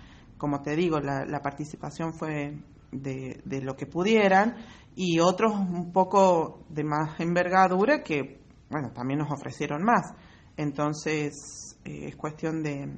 como 0.45 0.61
te 0.61 0.77
digo, 0.77 1.01
la, 1.01 1.41
participación 1.43 2.13
fue 2.13 2.55
de, 2.93 3.63
lo 3.63 3.77
que 3.77 3.87
pudieran 3.87 4.57
y 4.95 5.19
otros 5.19 5.55
un 5.55 5.91
poco 5.91 6.67
de 6.69 6.85
más 6.85 7.19
envergadura 7.19 8.03
que, 8.03 8.41
bueno, 8.69 8.93
también 8.93 9.21
nos 9.21 9.33
ofrecieron 9.33 9.83
más. 9.83 10.13
Entonces, 10.59 11.79
eh, 11.87 12.09
es 12.09 12.17
cuestión 12.17 12.63
de, 12.63 12.95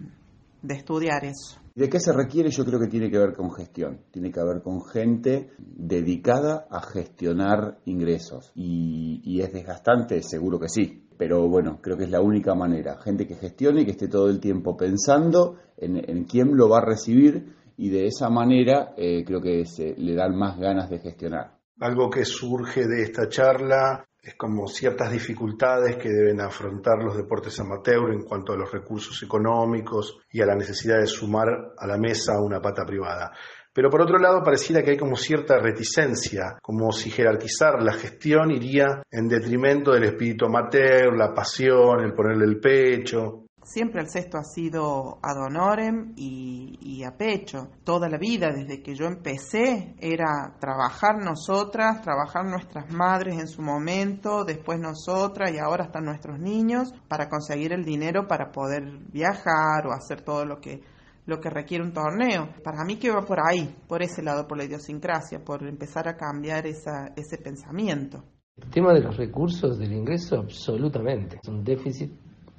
estudiar 0.69 1.25
eso. 1.25 1.61
¿De 1.77 1.89
qué 1.89 2.01
se 2.01 2.13
requiere? 2.13 2.51
Yo 2.51 2.65
creo 2.65 2.81
que 2.81 2.89
tiene 2.89 3.09
que 3.13 3.19
ver 3.19 3.37
con 3.37 3.53
gestión, 3.53 4.01
tiene 4.11 4.33
que 4.33 4.43
ver 4.43 4.61
con 4.61 4.85
gente 4.85 5.53
dedicada 5.61 6.67
a 6.69 6.83
gestionar 6.83 7.79
ingresos. 7.85 8.51
Y, 8.57 9.21
y, 9.23 9.41
es 9.41 9.53
desgastante, 9.53 10.21
seguro 10.21 10.59
que 10.59 10.69
sí, 10.69 11.06
pero 11.17 11.49
bueno, 11.49 11.81
creo 11.83 11.97
que 11.97 12.05
es 12.05 12.11
la 12.11 12.21
única 12.21 12.55
manera. 12.55 12.99
Gente 12.99 13.27
que 13.27 13.35
gestione 13.35 13.83
y 13.83 13.85
que 13.85 13.93
esté 13.93 14.09
todo 14.09 14.29
el 14.29 14.41
tiempo 14.41 14.77
pensando 14.77 15.57
en, 15.77 16.25
quién 16.25 16.57
lo 16.57 16.69
va 16.69 16.79
a 16.79 16.85
recibir 16.85 17.55
y 17.77 17.91
de 17.91 18.07
esa 18.07 18.31
manera 18.31 18.95
eh, 18.97 19.25
creo 19.25 19.41
que 19.41 19.65
se 19.67 19.95
le 19.97 20.15
dan 20.15 20.37
más 20.37 20.59
ganas 20.59 20.89
de 20.91 20.99
gestionar. 20.99 21.57
Algo 21.81 22.09
que 22.09 22.25
surge 22.25 22.87
de 22.87 23.03
esta 23.03 23.29
charla 23.29 24.07
es 24.23 24.35
como 24.35 24.67
ciertas 24.67 25.13
dificultades 25.13 25.97
que 25.97 26.09
deben 26.09 26.41
afrontar 26.41 27.03
los 27.03 27.17
deportes 27.17 27.61
amateur 27.61 28.13
en 28.13 28.25
cuanto 28.25 28.55
a 28.55 28.57
los 28.57 28.73
recursos 28.73 29.23
económicos 29.23 30.19
y 30.33 30.41
a 30.41 30.47
la 30.47 30.57
necesidad 30.57 30.99
de 30.99 31.07
sumar 31.07 31.75
a 31.79 31.87
la 31.87 31.97
mesa 31.97 32.41
una 32.41 32.61
pata 32.61 32.85
privada. 32.85 33.33
Pero 33.77 33.91
por 33.91 34.01
otro 34.01 34.19
lado, 34.19 34.43
pareciera 34.43 34.83
que 34.83 34.93
hay 34.93 34.97
como 34.97 35.17
cierta 35.17 35.59
reticencia, 35.59 36.57
como 36.63 36.93
si 36.93 37.11
jerarquizar 37.11 37.83
la 37.83 37.93
gestión 37.93 38.51
iría 38.51 39.03
en 39.11 39.29
detrimento 39.29 39.93
del 39.93 40.05
espíritu 40.05 40.47
amateur, 40.47 41.15
la 41.15 41.35
pasión, 41.35 42.01
el 42.01 42.15
ponerle 42.15 42.47
el 42.47 42.59
pecho. 42.59 43.43
Siempre 43.63 44.01
el 44.01 44.09
sexto 44.09 44.39
ha 44.39 44.45
sido 44.45 45.19
ad 45.23 45.37
honorem 45.45 46.15
y, 46.17 47.05
a 47.05 47.19
pecho. 47.19 47.69
Toda 47.85 48.09
la 48.09 48.17
vida, 48.17 48.49
desde 48.51 48.83
que 48.83 48.95
yo 48.95 49.05
empecé, 49.05 49.95
era 49.99 50.57
trabajar 50.59 51.19
nosotras, 51.23 52.01
trabajar 52.01 52.47
nuestras 52.47 52.91
madres 52.91 53.39
en 53.39 53.47
su 53.47 53.61
momento, 53.61 54.45
después 54.45 54.81
nosotras 54.81 55.53
y 55.53 55.59
ahora 55.59 55.85
están 55.85 56.07
nuestros 56.07 56.39
niños 56.39 56.95
para 57.09 57.29
conseguir 57.29 57.75
el 57.75 57.85
dinero 57.85 58.27
para 58.27 58.51
poder 58.53 58.85
viajar 59.13 59.87
o 59.87 59.93
hacer 59.93 60.23
todo 60.23 60.47
lo 60.47 60.61
que 60.63 60.96
lo 61.27 61.41
que 61.41 61.51
requiere 61.51 61.85
un 61.85 61.93
torneo. 61.93 62.49
Para 62.63 62.85
mí 62.85 62.97
que 62.97 63.11
va 63.11 63.23
por 63.23 63.39
ahí, 63.41 63.75
por 63.87 64.03
ese 64.03 64.23
lado, 64.23 64.47
por 64.47 64.57
la 64.57 64.65
idiosincrasia, 64.65 65.41
por 65.45 65.63
empezar 65.67 66.09
a 66.09 66.17
cambiar 66.17 66.67
esa, 66.67 67.13
ese 67.17 67.39
pensamiento. 67.39 68.23
El 68.57 68.71
tema 68.71 68.95
de 68.95 69.01
los 69.01 69.17
recursos 69.17 69.79
del 69.79 69.93
ingreso, 69.93 70.37
absolutamente. 70.37 71.39
Es 71.43 71.49
un 71.49 71.63
déficit 71.63 72.11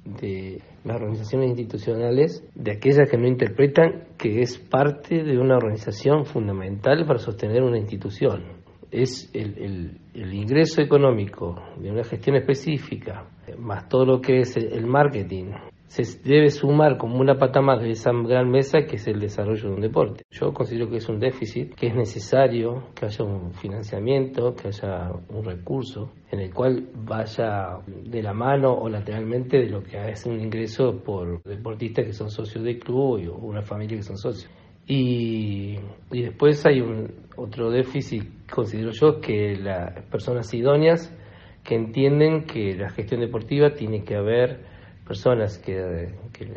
de 0.04 0.62
las 0.84 0.96
organizaciones 0.96 1.48
institucionales, 1.50 2.44
de 2.54 2.72
aquellas 2.72 3.10
que 3.10 3.18
no 3.18 3.26
interpretan 3.26 4.04
que 4.16 4.40
es 4.40 4.58
parte 4.58 5.22
de 5.22 5.38
una 5.38 5.56
organización 5.56 6.24
fundamental 6.24 7.04
para 7.06 7.18
sostener 7.18 7.62
una 7.62 7.78
institución. 7.78 8.58
Es 8.90 9.28
el, 9.34 9.58
el, 9.58 10.00
el 10.14 10.34
ingreso 10.34 10.80
económico 10.80 11.56
de 11.78 11.90
una 11.90 12.04
gestión 12.04 12.36
específica, 12.36 13.28
más 13.58 13.88
todo 13.88 14.06
lo 14.06 14.20
que 14.20 14.40
es 14.40 14.56
el 14.56 14.86
marketing, 14.86 15.52
se 15.88 16.02
debe 16.22 16.50
sumar 16.50 16.98
como 16.98 17.18
una 17.18 17.36
pata 17.36 17.60
más 17.60 17.80
de 17.80 17.90
esa 17.90 18.12
gran 18.12 18.50
mesa 18.50 18.84
que 18.86 18.96
es 18.96 19.06
el 19.08 19.20
desarrollo 19.20 19.70
de 19.70 19.74
un 19.74 19.80
deporte. 19.80 20.24
Yo 20.30 20.52
considero 20.52 20.88
que 20.88 20.98
es 20.98 21.08
un 21.08 21.18
déficit, 21.18 21.74
que 21.74 21.88
es 21.88 21.94
necesario 21.94 22.90
que 22.94 23.06
haya 23.06 23.24
un 23.24 23.52
financiamiento, 23.52 24.54
que 24.54 24.68
haya 24.68 25.10
un 25.30 25.44
recurso 25.44 26.12
en 26.30 26.40
el 26.40 26.52
cual 26.52 26.88
vaya 26.94 27.78
de 27.86 28.22
la 28.22 28.34
mano 28.34 28.72
o 28.74 28.88
lateralmente 28.88 29.58
de 29.58 29.70
lo 29.70 29.82
que 29.82 29.96
es 30.10 30.26
un 30.26 30.38
ingreso 30.38 31.02
por 31.02 31.42
deportistas 31.42 32.04
que 32.04 32.12
son 32.12 32.30
socios 32.30 32.62
del 32.62 32.78
club 32.78 33.26
o 33.30 33.46
una 33.46 33.62
familia 33.62 33.96
que 33.96 34.02
son 34.02 34.18
socios. 34.18 34.50
Y, 34.86 35.76
después 36.10 36.64
hay 36.64 36.80
un 36.80 37.12
otro 37.36 37.70
déficit, 37.70 38.24
considero 38.50 38.90
yo, 38.90 39.20
que 39.20 39.54
las 39.56 40.02
personas 40.06 40.52
idóneas 40.54 41.14
que 41.62 41.74
entienden 41.74 42.44
que 42.44 42.74
la 42.74 42.88
gestión 42.88 43.20
deportiva 43.20 43.74
tiene 43.74 44.02
que 44.02 44.16
haber 44.16 44.64
personas 45.08 45.58
que, 45.58 46.14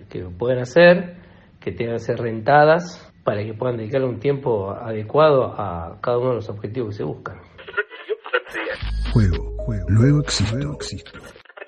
que, 0.10 0.20
lo 0.20 0.30
puedan 0.32 0.60
hacer, 0.60 1.16
que 1.60 1.72
tengan 1.72 1.96
que 1.96 2.04
ser 2.04 2.18
rentadas 2.18 3.10
para 3.24 3.44
que 3.44 3.54
puedan 3.54 3.78
dedicarle 3.78 4.08
un 4.08 4.20
tiempo 4.20 4.72
adecuado 4.72 5.46
a 5.46 6.00
cada 6.02 6.18
uno 6.18 6.30
de 6.30 6.36
los 6.36 6.50
objetivos 6.50 6.90
que 6.90 6.98
se 6.98 7.04
buscan. 7.04 7.40
Juego, 9.14 9.56
juego. 9.58 9.86
Luego 9.90 10.20
existe. 10.20 11.12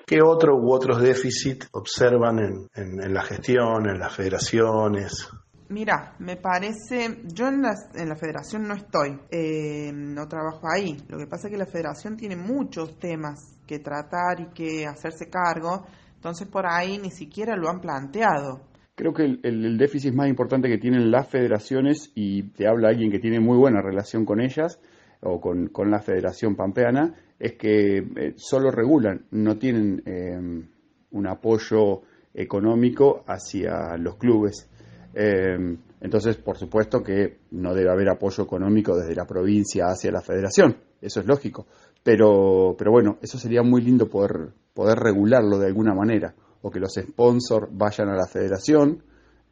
¿Qué 0.06 0.20
otro 0.22 0.56
u 0.56 0.70
otros 0.70 1.00
déficits 1.00 1.68
observan 1.72 2.38
en, 2.38 2.68
en, 2.74 3.14
la 3.14 3.22
gestión, 3.22 3.88
en 3.88 3.98
las 3.98 4.14
federaciones? 4.14 5.30
Mira, 5.70 6.14
me 6.18 6.36
parece, 6.36 7.22
yo 7.24 7.48
en 7.48 7.62
la, 7.62 7.72
en 7.94 8.10
la 8.10 8.16
federación 8.16 8.68
no 8.68 8.74
estoy, 8.74 9.18
eh, 9.30 9.90
no 9.94 10.28
trabajo 10.28 10.68
ahí. 10.70 11.02
Lo 11.08 11.16
que 11.16 11.26
pasa 11.26 11.46
es 11.46 11.52
que 11.52 11.58
la 11.58 11.66
federación 11.66 12.18
tiene 12.18 12.36
muchos 12.36 12.98
temas 12.98 13.56
que 13.66 13.78
tratar 13.78 14.40
y 14.40 14.46
que 14.52 14.86
hacerse 14.86 15.30
cargo 15.30 15.86
entonces 16.24 16.48
por 16.48 16.64
ahí 16.66 16.96
ni 16.96 17.10
siquiera 17.10 17.54
lo 17.54 17.68
han 17.68 17.82
planteado. 17.82 18.62
Creo 18.94 19.12
que 19.12 19.24
el, 19.42 19.76
déficit 19.76 20.14
más 20.14 20.26
importante 20.26 20.70
que 20.70 20.78
tienen 20.78 21.10
las 21.10 21.28
federaciones, 21.28 22.12
y 22.14 22.44
te 22.44 22.66
habla 22.66 22.88
alguien 22.88 23.10
que 23.10 23.18
tiene 23.18 23.40
muy 23.40 23.58
buena 23.58 23.82
relación 23.82 24.24
con 24.24 24.40
ellas, 24.40 24.80
o 25.20 25.38
con, 25.38 25.90
la 25.90 26.00
Federación 26.00 26.56
Pampeana, 26.56 27.12
es 27.38 27.56
que 27.56 27.98
eh, 27.98 28.32
solo 28.36 28.70
regulan, 28.70 29.26
no 29.32 29.58
tienen 29.58 30.02
eh, 30.06 30.66
un 31.10 31.26
apoyo 31.26 32.00
económico 32.32 33.22
hacia 33.26 33.98
los 33.98 34.16
clubes. 34.16 34.70
Eh, 35.12 35.76
entonces, 36.00 36.38
por 36.38 36.56
supuesto 36.56 37.02
que 37.02 37.40
no 37.50 37.74
debe 37.74 37.90
haber 37.90 38.08
apoyo 38.08 38.44
económico 38.44 38.96
desde 38.96 39.14
la 39.14 39.26
provincia 39.26 39.88
hacia 39.88 40.10
la 40.10 40.22
federación, 40.22 40.74
eso 41.02 41.20
es 41.20 41.26
lógico. 41.26 41.66
Pero, 42.04 42.76
pero 42.78 42.92
bueno, 42.92 43.18
eso 43.22 43.38
sería 43.38 43.62
muy 43.62 43.80
lindo 43.80 44.08
poder, 44.08 44.52
poder 44.74 44.98
regularlo 44.98 45.58
de 45.58 45.66
alguna 45.66 45.94
manera, 45.94 46.34
o 46.62 46.70
que 46.70 46.78
los 46.78 46.92
sponsors 46.94 47.68
vayan 47.72 48.10
a 48.10 48.14
la 48.14 48.26
federación 48.26 49.02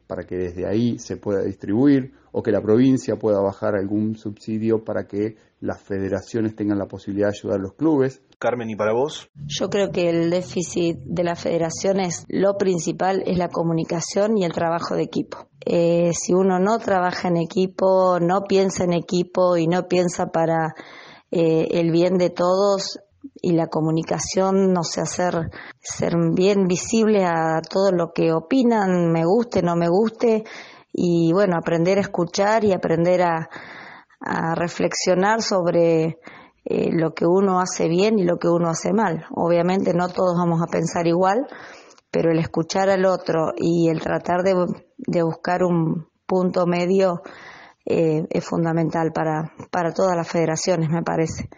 para 0.07 0.25
que 0.25 0.35
desde 0.35 0.67
ahí 0.67 0.99
se 0.99 1.17
pueda 1.17 1.41
distribuir, 1.41 2.13
o 2.31 2.43
que 2.43 2.51
la 2.51 2.61
provincia 2.61 3.15
pueda 3.15 3.41
bajar 3.41 3.75
algún 3.75 4.15
subsidio 4.15 4.83
para 4.83 5.07
que 5.07 5.35
las 5.61 5.81
federaciones 5.81 6.55
tengan 6.55 6.77
la 6.77 6.87
posibilidad 6.87 7.29
de 7.29 7.37
ayudar 7.37 7.59
a 7.59 7.63
los 7.63 7.73
clubes. 7.73 8.21
Carmen, 8.37 8.69
¿y 8.69 8.75
para 8.75 8.93
vos? 8.93 9.29
Yo 9.45 9.69
creo 9.69 9.91
que 9.91 10.09
el 10.09 10.29
déficit 10.29 10.97
de 11.05 11.23
la 11.23 11.35
federación 11.35 11.99
es 11.99 12.25
lo 12.27 12.57
principal, 12.57 13.23
es 13.25 13.37
la 13.37 13.49
comunicación 13.49 14.37
y 14.37 14.43
el 14.43 14.51
trabajo 14.51 14.95
de 14.95 15.03
equipo. 15.03 15.47
Eh, 15.65 16.11
si 16.13 16.33
uno 16.33 16.59
no 16.59 16.77
trabaja 16.79 17.29
en 17.29 17.37
equipo, 17.37 18.19
no 18.19 18.43
piensa 18.43 18.83
en 18.83 18.93
equipo 18.93 19.57
y 19.57 19.67
no 19.67 19.87
piensa 19.87 20.27
para 20.27 20.75
eh, 21.33 21.67
el 21.71 21.91
bien 21.91 22.17
de 22.17 22.29
todos, 22.29 22.99
y 23.41 23.53
la 23.53 23.67
comunicación, 23.67 24.73
no 24.73 24.83
sé, 24.83 25.01
hacer 25.01 25.49
ser 25.79 26.13
bien 26.33 26.67
visible 26.67 27.25
a 27.25 27.61
todo 27.61 27.91
lo 27.91 28.11
que 28.13 28.33
opinan, 28.33 29.11
me 29.11 29.25
guste, 29.25 29.61
no 29.61 29.75
me 29.75 29.89
guste, 29.89 30.43
y 30.91 31.31
bueno, 31.33 31.57
aprender 31.57 31.97
a 31.97 32.01
escuchar 32.01 32.63
y 32.63 32.73
aprender 32.73 33.21
a, 33.23 33.49
a 34.19 34.55
reflexionar 34.55 35.41
sobre 35.41 36.19
eh, 36.65 36.89
lo 36.91 37.13
que 37.13 37.25
uno 37.25 37.59
hace 37.59 37.87
bien 37.87 38.19
y 38.19 38.23
lo 38.23 38.37
que 38.37 38.47
uno 38.47 38.69
hace 38.69 38.93
mal. 38.93 39.25
Obviamente 39.31 39.93
no 39.93 40.09
todos 40.09 40.37
vamos 40.37 40.61
a 40.61 40.67
pensar 40.71 41.07
igual, 41.07 41.47
pero 42.11 42.31
el 42.31 42.39
escuchar 42.39 42.89
al 42.89 43.05
otro 43.05 43.53
y 43.57 43.89
el 43.89 43.99
tratar 44.01 44.43
de, 44.43 44.53
de 44.97 45.23
buscar 45.23 45.63
un 45.63 46.07
punto 46.25 46.65
medio 46.65 47.21
eh, 47.85 48.25
es 48.29 48.45
fundamental 48.45 49.11
para, 49.13 49.51
para 49.71 49.93
todas 49.93 50.15
las 50.15 50.27
federaciones, 50.27 50.89
me 50.89 51.03
parece 51.03 51.49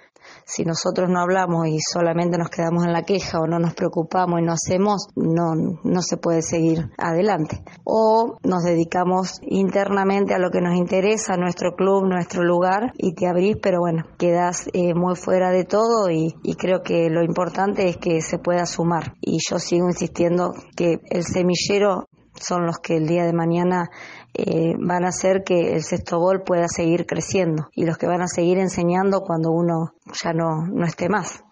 si 0.45 0.63
nosotros 0.63 1.09
no 1.09 1.19
hablamos 1.19 1.67
y 1.67 1.79
solamente 1.79 2.37
nos 2.37 2.49
quedamos 2.49 2.85
en 2.85 2.93
la 2.93 3.03
queja 3.03 3.39
o 3.39 3.47
no 3.47 3.59
nos 3.59 3.73
preocupamos 3.73 4.39
y 4.39 4.43
no 4.43 4.53
hacemos, 4.53 5.07
no, 5.15 5.55
no 5.83 6.01
se 6.01 6.17
puede 6.17 6.41
seguir 6.41 6.89
adelante. 6.97 7.63
O 7.83 8.37
nos 8.43 8.63
dedicamos 8.63 9.39
internamente 9.41 10.33
a 10.33 10.39
lo 10.39 10.51
que 10.51 10.61
nos 10.61 10.75
interesa, 10.75 11.37
nuestro 11.37 11.75
club, 11.75 12.05
nuestro 12.05 12.43
lugar, 12.43 12.93
y 12.97 13.13
te 13.13 13.27
abrís, 13.27 13.57
pero 13.61 13.79
bueno, 13.79 14.03
quedas 14.17 14.67
eh, 14.73 14.93
muy 14.93 15.15
fuera 15.15 15.51
de 15.51 15.65
todo 15.65 16.09
y, 16.09 16.35
y 16.43 16.55
creo 16.55 16.81
que 16.83 17.09
lo 17.09 17.23
importante 17.23 17.87
es 17.87 17.97
que 17.97 18.21
se 18.21 18.37
pueda 18.37 18.65
sumar. 18.65 19.15
Y 19.21 19.39
yo 19.49 19.59
sigo 19.59 19.87
insistiendo 19.87 20.53
que 20.75 20.99
el 21.09 21.23
semillero 21.23 22.07
son 22.39 22.65
los 22.65 22.77
que 22.79 22.97
el 22.97 23.07
día 23.07 23.25
de 23.25 23.33
mañana 23.33 23.89
eh, 24.33 24.75
van 24.79 25.05
a 25.05 25.09
hacer 25.09 25.43
que 25.45 25.73
el 25.73 25.83
sexto 25.83 26.19
gol 26.19 26.43
pueda 26.43 26.67
seguir 26.67 27.05
creciendo 27.05 27.69
y 27.73 27.85
los 27.85 27.97
que 27.97 28.07
van 28.07 28.21
a 28.21 28.27
seguir 28.27 28.57
enseñando 28.57 29.21
cuando 29.21 29.51
uno 29.51 29.95
ya 30.23 30.33
no, 30.33 30.65
no 30.67 30.85
esté 30.85 31.09
más. 31.09 31.43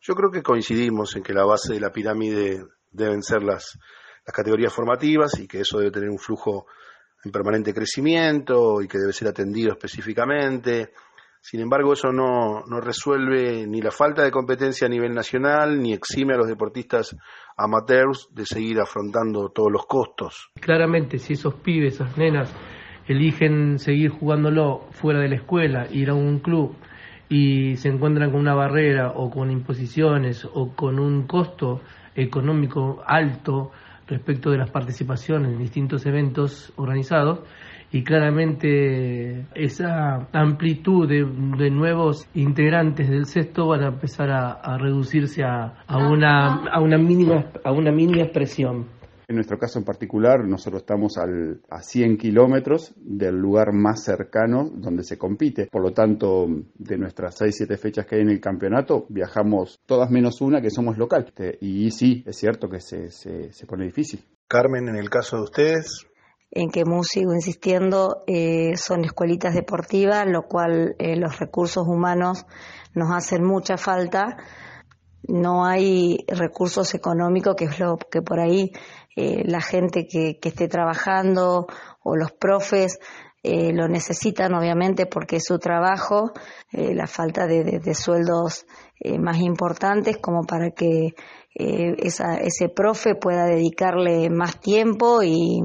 Yo 0.00 0.14
creo 0.14 0.30
que 0.30 0.42
coincidimos 0.42 1.14
en 1.16 1.22
que 1.22 1.32
la 1.32 1.44
base 1.44 1.74
de 1.74 1.80
la 1.80 1.90
pirámide 1.90 2.64
deben 2.90 3.22
ser 3.22 3.42
las, 3.42 3.78
las 4.26 4.34
categorías 4.34 4.72
formativas 4.72 5.38
y 5.38 5.46
que 5.46 5.60
eso 5.60 5.78
debe 5.78 5.92
tener 5.92 6.10
un 6.10 6.18
flujo 6.18 6.66
en 7.24 7.30
permanente 7.30 7.72
crecimiento 7.72 8.82
y 8.82 8.88
que 8.88 8.98
debe 8.98 9.12
ser 9.12 9.28
atendido 9.28 9.72
específicamente 9.72 10.92
sin 11.42 11.60
embargo, 11.60 11.92
eso 11.92 12.12
no, 12.12 12.62
no 12.68 12.80
resuelve 12.80 13.66
ni 13.66 13.80
la 13.80 13.90
falta 13.90 14.22
de 14.22 14.30
competencia 14.30 14.86
a 14.86 14.90
nivel 14.90 15.12
nacional, 15.12 15.82
ni 15.82 15.92
exime 15.92 16.34
a 16.34 16.36
los 16.36 16.46
deportistas 16.46 17.16
amateurs 17.56 18.28
de 18.32 18.46
seguir 18.46 18.78
afrontando 18.78 19.48
todos 19.48 19.70
los 19.70 19.84
costos. 19.86 20.50
Claramente, 20.60 21.18
si 21.18 21.32
esos 21.32 21.54
pibes, 21.54 21.94
esas 21.94 22.16
nenas, 22.16 22.54
eligen 23.08 23.80
seguir 23.80 24.10
jugándolo 24.10 24.86
fuera 24.92 25.18
de 25.18 25.30
la 25.30 25.34
escuela, 25.34 25.88
ir 25.90 26.10
a 26.10 26.14
un 26.14 26.38
club 26.38 26.76
y 27.28 27.76
se 27.76 27.88
encuentran 27.88 28.30
con 28.30 28.38
una 28.38 28.54
barrera 28.54 29.10
o 29.10 29.28
con 29.28 29.50
imposiciones 29.50 30.44
o 30.44 30.76
con 30.76 31.00
un 31.00 31.26
costo 31.26 31.80
económico 32.14 33.02
alto 33.04 33.72
respecto 34.06 34.50
de 34.50 34.58
las 34.58 34.70
participaciones 34.70 35.52
en 35.52 35.58
distintos 35.58 36.06
eventos 36.06 36.72
organizados, 36.76 37.40
y 37.92 38.02
claramente 38.02 39.46
esa 39.54 40.28
amplitud 40.32 41.06
de, 41.08 41.70
nuevos 41.70 42.26
integrantes 42.34 43.08
del 43.08 43.26
sexto 43.26 43.68
van 43.68 43.84
a 43.84 43.88
empezar 43.88 44.30
a, 44.30 44.78
reducirse 44.78 45.42
a, 45.44 45.84
una, 45.88 46.64
a, 46.72 46.80
una 46.80 46.96
mínima, 46.96 47.50
a 47.62 47.70
una 47.70 47.92
mínima 47.92 48.22
expresión. 48.22 48.86
En 49.28 49.36
nuestro 49.36 49.58
caso 49.58 49.78
en 49.78 49.84
particular, 49.84 50.44
nosotros 50.44 50.82
estamos 50.82 51.16
al, 51.16 51.60
a 51.70 51.82
100 51.82 52.16
kilómetros 52.16 52.94
del 52.96 53.36
lugar 53.36 53.72
más 53.72 54.04
cercano 54.04 54.68
donde 54.74 55.04
se 55.04 55.16
compite. 55.16 55.68
Por 55.70 55.82
lo 55.82 55.92
tanto, 55.92 56.46
de 56.74 56.98
nuestras 56.98 57.40
6-7 57.40 57.78
fechas 57.78 58.06
que 58.06 58.16
hay 58.16 58.22
en 58.22 58.30
el 58.30 58.40
campeonato, 58.40 59.06
viajamos 59.08 59.80
todas 59.86 60.10
menos 60.10 60.40
una 60.40 60.60
que 60.60 60.70
somos 60.70 60.98
local. 60.98 61.32
Y 61.60 61.90
sí, 61.90 62.24
es 62.26 62.36
cierto 62.36 62.68
que 62.68 62.80
se, 62.80 63.10
se, 63.10 63.52
se 63.52 63.66
pone 63.66 63.84
difícil. 63.84 64.20
Carmen, 64.48 64.88
en 64.88 64.96
el 64.96 65.08
caso 65.08 65.36
de 65.36 65.42
ustedes, 65.44 66.06
en 66.54 66.70
que 66.70 66.84
sigo 67.02 67.32
insistiendo, 67.32 68.22
eh, 68.26 68.76
son 68.76 69.04
escuelitas 69.04 69.54
deportivas, 69.54 70.26
lo 70.26 70.42
cual 70.42 70.94
eh, 70.98 71.16
los 71.16 71.38
recursos 71.38 71.88
humanos 71.88 72.44
nos 72.94 73.10
hacen 73.10 73.42
mucha 73.42 73.78
falta. 73.78 74.36
No 75.22 75.64
hay 75.64 76.18
recursos 76.28 76.94
económicos, 76.94 77.56
que 77.56 77.64
es 77.64 77.80
lo 77.80 77.96
que 77.96 78.20
por 78.20 78.38
ahí 78.38 78.70
eh, 79.16 79.44
la 79.46 79.62
gente 79.62 80.06
que, 80.06 80.38
esté 80.42 80.68
trabajando 80.68 81.66
o 82.02 82.16
los 82.16 82.32
profes 82.32 82.98
lo 83.44 83.88
necesitan, 83.88 84.54
obviamente, 84.54 85.06
porque 85.06 85.36
es 85.36 85.44
su 85.44 85.58
trabajo, 85.58 86.30
la 86.70 87.08
falta 87.08 87.48
de, 87.48 87.80
de 87.80 87.94
sueldos 87.96 88.66
más 89.18 89.38
importantes 89.40 90.18
como 90.18 90.44
para 90.44 90.70
que 90.70 91.16
esa, 91.52 92.36
ese 92.36 92.68
profe 92.68 93.16
pueda 93.16 93.46
dedicarle 93.46 94.30
más 94.30 94.60
tiempo 94.60 95.24
y 95.24 95.60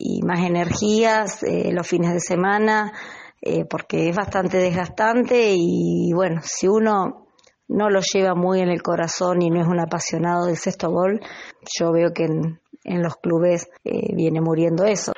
y 0.00 0.22
más 0.22 0.40
energías 0.40 1.42
eh, 1.42 1.72
los 1.72 1.86
fines 1.86 2.12
de 2.12 2.20
semana, 2.20 2.92
eh, 3.42 3.64
porque 3.64 4.08
es 4.08 4.16
bastante 4.16 4.58
desgastante 4.58 5.54
y 5.56 6.12
bueno, 6.14 6.40
si 6.44 6.68
uno 6.68 7.26
no 7.66 7.90
lo 7.90 8.00
lleva 8.00 8.34
muy 8.34 8.60
en 8.60 8.68
el 8.68 8.80
corazón 8.80 9.42
y 9.42 9.50
no 9.50 9.60
es 9.60 9.66
un 9.66 9.80
apasionado 9.80 10.46
del 10.46 10.56
sexto 10.56 10.90
gol, 10.90 11.20
yo 11.78 11.92
veo 11.92 12.12
que 12.14 12.24
en, 12.24 12.60
en 12.84 13.02
los 13.02 13.16
clubes 13.16 13.68
eh, 13.84 14.14
viene 14.14 14.40
muriendo 14.40 14.84
eso. 14.84 15.12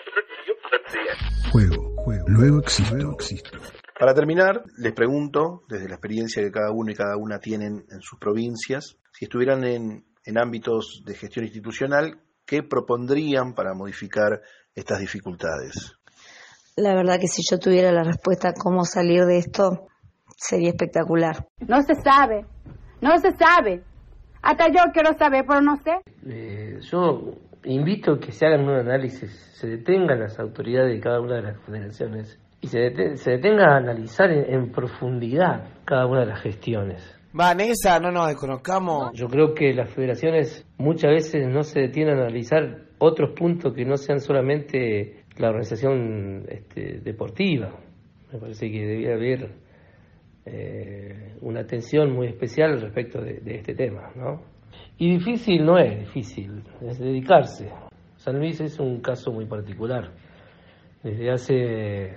Juego, 1.52 1.94
juego, 1.96 2.24
luego 2.28 2.60
existo, 2.60 3.12
existo. 3.12 3.58
Para 3.98 4.14
terminar, 4.14 4.64
les 4.78 4.94
pregunto, 4.94 5.64
desde 5.68 5.88
la 5.88 5.96
experiencia 5.96 6.42
que 6.42 6.50
cada 6.50 6.72
uno 6.72 6.90
y 6.90 6.94
cada 6.94 7.18
una 7.18 7.38
tienen 7.38 7.84
en 7.90 8.00
sus 8.00 8.18
provincias, 8.18 8.96
si 9.12 9.26
estuvieran 9.26 9.62
en, 9.64 10.06
en 10.24 10.38
ámbitos 10.38 11.02
de 11.04 11.14
gestión 11.14 11.44
institucional, 11.44 12.22
¿qué 12.46 12.62
propondrían 12.62 13.54
para 13.54 13.74
modificar 13.74 14.40
estas 14.74 15.00
dificultades? 15.00 15.96
La 16.76 16.94
verdad 16.94 17.18
que 17.20 17.28
si 17.28 17.42
yo 17.48 17.58
tuviera 17.58 17.92
la 17.92 18.04
respuesta 18.04 18.50
a 18.50 18.52
cómo 18.52 18.84
salir 18.84 19.24
de 19.24 19.38
esto, 19.38 19.88
sería 20.36 20.70
espectacular. 20.70 21.46
No 21.66 21.82
se 21.82 21.94
sabe, 21.94 22.46
no 23.00 23.18
se 23.18 23.32
sabe. 23.32 23.82
Hasta 24.42 24.68
yo 24.68 24.90
quiero 24.92 25.12
saber, 25.18 25.44
pero 25.46 25.60
no 25.60 25.76
sé. 25.76 26.00
Eh, 26.26 26.78
yo 26.80 27.34
invito 27.64 28.12
a 28.12 28.20
que 28.20 28.32
se 28.32 28.46
hagan 28.46 28.62
un 28.62 28.76
análisis, 28.76 29.30
se 29.52 29.66
detengan 29.66 30.20
las 30.20 30.38
autoridades 30.38 30.94
de 30.94 31.00
cada 31.00 31.20
una 31.20 31.36
de 31.36 31.42
las 31.42 31.60
federaciones 31.60 32.38
y 32.62 32.68
se, 32.68 32.78
detenga 32.78 33.74
a 33.74 33.76
analizar 33.76 34.30
en 34.30 34.70
profundidad 34.72 35.68
cada 35.84 36.06
una 36.06 36.20
de 36.20 36.26
las 36.26 36.40
gestiones 36.40 37.20
Vanessa, 37.32 38.00
no 38.00 38.10
nos 38.10 38.28
desconozcamos. 38.28 39.12
Yo 39.14 39.28
creo 39.28 39.54
que 39.54 39.72
las 39.72 39.92
federaciones 39.92 40.66
muchas 40.78 41.10
veces 41.12 41.46
no 41.46 41.62
se 41.62 41.80
detienen 41.80 42.18
a 42.18 42.22
analizar 42.22 42.89
otros 43.00 43.30
puntos 43.30 43.74
que 43.74 43.84
no 43.84 43.96
sean 43.96 44.20
solamente 44.20 45.24
la 45.38 45.48
organización 45.48 46.44
este, 46.48 47.00
deportiva. 47.00 47.74
Me 48.32 48.38
parece 48.38 48.70
que 48.70 48.86
debía 48.86 49.14
haber 49.14 49.50
eh, 50.44 51.34
una 51.40 51.60
atención 51.60 52.12
muy 52.12 52.28
especial 52.28 52.80
respecto 52.80 53.20
de, 53.20 53.40
este 53.46 53.74
tema, 53.74 54.10
¿no? 54.14 54.42
Y 54.98 55.14
difícil 55.14 55.64
no 55.64 55.78
es 55.78 55.98
difícil, 55.98 56.62
es 56.82 56.98
dedicarse. 56.98 57.70
San 58.16 58.38
Luis 58.38 58.60
es 58.60 58.78
un 58.78 59.00
caso 59.00 59.32
muy 59.32 59.46
particular. 59.46 60.10
Desde 61.02 61.30
hace 61.30 62.14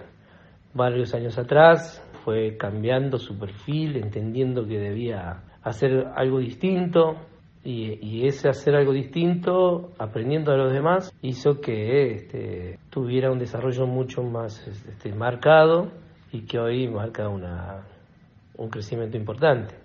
varios 0.74 1.14
años 1.16 1.38
atrás 1.38 2.06
fue 2.26 2.58
cambiando 2.58 3.18
su 3.18 3.40
perfil, 3.40 3.96
entendiendo 3.96 4.68
que 4.68 4.78
debía 4.80 5.44
hacer 5.64 6.08
algo 6.16 6.40
distinto 6.40 7.16
y, 7.66 8.28
ese 8.28 8.50
hacer 8.50 8.76
algo 8.76 8.92
distinto, 8.92 9.94
aprendiendo 9.98 10.52
a 10.52 10.58
los 10.58 10.74
demás, 10.74 11.14
hizo 11.22 11.62
que 11.62 12.12
este, 12.12 12.80
tuviera 12.90 13.32
un 13.32 13.40
desarrollo 13.40 13.88
mucho 13.88 14.22
más 14.22 14.66
este, 14.68 15.14
marcado 15.14 15.92
y 16.32 16.42
que 16.46 16.60
hoy 16.60 16.90
marca 16.90 17.30
una, 17.30 17.86
un 18.58 18.70
crecimiento 18.70 19.18
importante. 19.18 19.76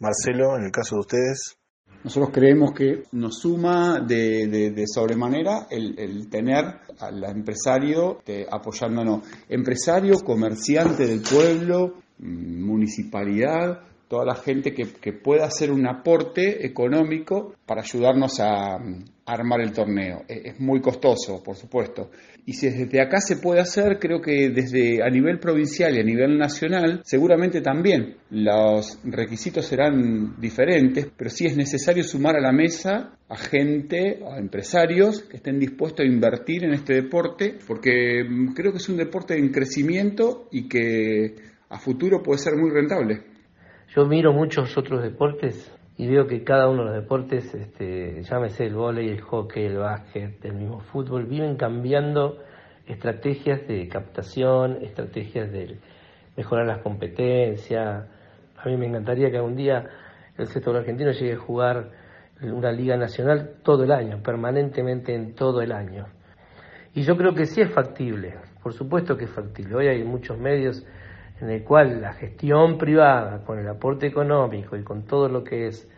Marcelo, 0.00 0.56
en 0.56 0.64
el 0.64 0.70
caso 0.70 0.96
de 0.96 1.00
ustedes. 1.00 1.58
Nosotros 2.04 2.30
creemos 2.32 2.72
que 2.72 3.02
nos 3.12 3.40
suma 3.40 3.98
de, 3.98 4.84
sobremanera 4.86 5.66
el, 5.68 6.30
tener 6.30 6.64
al 7.00 7.24
empresario 7.24 8.22
apoyándonos. 8.50 9.22
Empresario, 9.48 10.14
comerciante 10.24 11.06
del 11.06 11.22
pueblo, 11.22 11.94
mm, 12.18 12.64
municipalidad, 12.64 13.80
toda 14.08 14.24
la 14.24 14.34
gente 14.34 14.72
que, 14.72 15.12
pueda 15.12 15.46
hacer 15.46 15.70
un 15.70 15.86
aporte 15.86 16.64
económico 16.64 17.54
para 17.66 17.82
ayudarnos 17.82 18.40
a, 18.40 18.78
armar 19.26 19.60
el 19.60 19.72
torneo. 19.72 20.22
E, 20.26 20.48
es 20.48 20.60
muy 20.60 20.80
costoso, 20.80 21.42
por 21.42 21.54
supuesto. 21.54 22.10
Y 22.46 22.54
si 22.54 22.70
desde 22.70 23.02
acá 23.02 23.20
se 23.20 23.36
puede 23.36 23.60
hacer, 23.60 23.98
creo 23.98 24.22
que 24.22 24.48
desde 24.48 25.02
a 25.02 25.10
nivel 25.10 25.38
provincial 25.38 25.94
y 25.94 26.00
a 26.00 26.02
nivel 26.02 26.38
nacional, 26.38 27.02
seguramente 27.04 27.60
también 27.60 28.16
los 28.30 28.98
requisitos 29.04 29.66
serán 29.66 30.40
diferentes, 30.40 31.08
pero 31.14 31.28
sí 31.28 31.44
es 31.44 31.58
necesario 31.58 32.04
sumar 32.04 32.36
a 32.36 32.40
la 32.40 32.52
mesa 32.52 33.18
a 33.28 33.36
gente, 33.36 34.20
a 34.26 34.38
empresarios 34.38 35.20
que 35.24 35.36
estén 35.36 35.58
dispuestos 35.58 36.06
a 36.06 36.08
invertir 36.08 36.64
en 36.64 36.72
este 36.72 36.94
deporte, 36.94 37.58
porque 37.66 38.24
mm, 38.24 38.54
creo 38.54 38.72
que 38.72 38.78
es 38.78 38.88
un 38.88 38.96
deporte 38.96 39.36
en 39.36 39.50
crecimiento 39.50 40.48
y 40.50 40.66
que 40.66 41.34
a 41.68 41.78
futuro 41.78 42.22
puede 42.22 42.38
ser 42.38 42.56
muy 42.56 42.70
rentable. 42.70 43.37
Yo 43.94 44.04
miro 44.04 44.34
muchos 44.34 44.76
otros 44.76 45.02
deportes 45.02 45.74
y 45.96 46.06
veo 46.06 46.26
que 46.26 46.44
cada 46.44 46.68
uno 46.68 46.84
de 46.84 46.90
los 46.90 47.02
deportes, 47.02 47.54
este, 47.54 48.22
llámese 48.22 48.66
el 48.66 48.74
vóley, 48.74 49.08
el 49.08 49.22
hockey, 49.22 49.64
el 49.64 49.78
básquet, 49.78 50.44
el 50.44 50.52
mismo 50.52 50.80
fútbol, 50.80 51.24
viven 51.24 51.56
cambiando 51.56 52.36
estrategias 52.86 53.66
de 53.66 53.88
captación, 53.88 54.78
estrategias 54.82 55.50
de 55.50 55.78
mejorar 56.36 56.66
las 56.66 56.82
competencias. 56.82 58.06
A 58.58 58.68
mí 58.68 58.76
me 58.76 58.86
encantaría 58.86 59.30
que 59.30 59.38
algún 59.38 59.56
día 59.56 59.88
el 60.36 60.46
sector 60.48 60.76
argentino 60.76 61.10
llegue 61.12 61.32
a 61.32 61.38
jugar 61.38 61.90
una 62.42 62.70
liga 62.70 62.98
nacional 62.98 63.54
todo 63.62 63.84
el 63.84 63.92
año, 63.92 64.22
permanentemente 64.22 65.14
en 65.14 65.34
todo 65.34 65.62
el 65.62 65.72
año. 65.72 66.08
Y 66.94 67.04
yo 67.04 67.16
creo 67.16 67.34
que 67.34 67.46
sí 67.46 67.62
es 67.62 67.72
factible, 67.72 68.34
por 68.62 68.74
supuesto 68.74 69.16
que 69.16 69.24
es 69.24 69.30
factible. 69.30 69.74
Hoy 69.74 69.86
hay 69.88 70.04
muchos 70.04 70.38
medios 70.38 70.84
en 71.40 71.50
el 71.50 71.62
cual 71.62 72.00
la 72.00 72.12
gestión 72.14 72.78
privada, 72.78 73.44
con 73.44 73.58
el 73.58 73.68
aporte 73.68 74.06
económico 74.06 74.76
y 74.76 74.82
con 74.82 75.04
todo 75.04 75.28
lo 75.28 75.44
que 75.44 75.68
es 75.68 75.88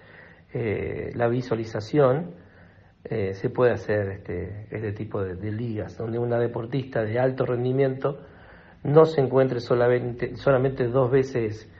eh, 0.53 1.12
la 1.14 1.29
visualización, 1.29 2.35
eh, 3.05 3.33
se 3.35 3.48
puede 3.48 3.72
hacer 3.72 4.09
este, 4.09 4.66
este 4.70 4.92
tipo 4.92 5.22
de, 5.22 5.50
ligas, 5.50 5.96
donde 5.96 6.18
una 6.18 6.38
deportista 6.38 7.03
de 7.03 7.18
alto 7.18 7.46
rendimiento 7.46 8.20
no 8.83 9.07
se 9.07 9.22
encuentre 9.22 9.61
solamente, 9.61 10.37
solamente 10.37 10.87
dos 10.87 11.11
veces 11.11 11.70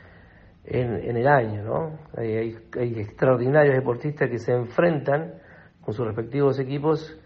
en, 0.64 1.16
el 1.16 1.27
año. 1.27 1.62
¿no? 1.62 1.99
Hay, 2.16 2.57
hay, 2.79 3.01
extraordinarios 3.01 3.75
deportistas 3.75 4.31
que 4.31 4.38
se 4.38 4.53
enfrentan 4.53 5.35
con 5.83 5.92
sus 5.92 6.07
respectivos 6.07 6.59
equipos 6.59 7.18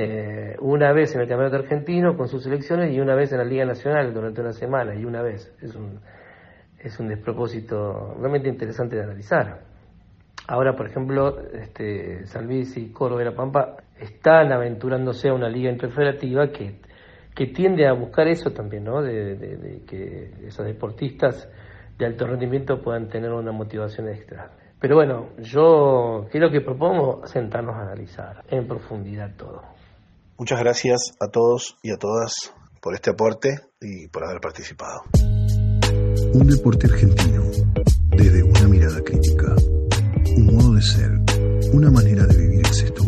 eh, 0.00 0.54
una 0.60 0.92
vez 0.92 1.12
en 1.16 1.22
el 1.22 1.26
Campeonato 1.26 1.56
Argentino 1.56 2.16
con 2.16 2.28
sus 2.28 2.44
selecciones 2.44 2.94
y 2.94 3.00
una 3.00 3.16
vez 3.16 3.32
en 3.32 3.38
la 3.38 3.44
Liga 3.44 3.64
Nacional 3.64 4.14
durante 4.14 4.40
una 4.40 4.52
semana 4.52 4.94
y 4.94 5.04
una 5.04 5.22
vez. 5.22 5.52
Es 5.60 5.74
un, 5.74 5.98
es 6.78 7.00
un 7.00 7.08
despropósito 7.08 8.14
realmente 8.16 8.48
interesante 8.48 8.94
de 8.94 9.02
analizar. 9.02 9.58
Ahora, 10.46 10.76
por 10.76 10.86
ejemplo, 10.86 11.40
este, 11.52 12.24
San 12.26 12.48
y 12.48 12.92
Córdoba 12.92 13.22
y 13.22 13.24
La 13.24 13.34
Pampa 13.34 13.78
están 13.98 14.52
aventurándose 14.52 15.30
a 15.30 15.34
una 15.34 15.48
liga 15.48 15.68
interfederativa 15.68 16.48
que, 16.52 16.76
que 17.34 17.48
tiende 17.48 17.88
a 17.88 17.92
buscar 17.92 18.28
eso 18.28 18.52
también, 18.52 18.84
¿no? 18.84 19.02
De, 19.02 19.82
que 19.84 20.46
esos 20.46 20.64
deportistas 20.64 21.50
de 21.98 22.06
alto 22.06 22.24
rendimiento 22.24 22.80
puedan 22.80 23.08
tener 23.08 23.32
una 23.32 23.50
motivación 23.50 24.08
extra. 24.08 24.52
Pero 24.78 24.94
bueno, 24.94 25.30
yo 25.38 26.28
creo 26.30 26.52
que 26.52 26.60
propongo 26.60 27.26
sentarnos 27.26 27.74
a 27.74 27.82
analizar 27.82 28.44
en 28.48 28.68
profundidad 28.68 29.34
todo. 29.36 29.77
Muchas 30.38 30.60
gracias 30.60 31.00
a 31.18 31.26
todos 31.26 31.76
y 31.82 31.90
a 31.90 31.96
todas 31.96 32.32
por 32.80 32.94
este 32.94 33.10
aporte 33.10 33.58
y 33.80 34.06
por 34.06 34.24
haber 34.24 34.40
participado. 34.40 35.02
Un 36.32 36.46
deporte 36.46 36.86
argentino 36.86 37.42
desde 38.10 38.44
una 38.44 38.68
mirada 38.68 39.02
crítica 39.02 39.56
un 40.36 40.54
modo 40.54 40.74
de 40.74 40.82
ser, 40.82 41.10
una 41.72 41.90
manera 41.90 42.24
de 42.24 42.36
vivir 42.36 42.64
el 42.64 42.72
sexto 42.72 43.02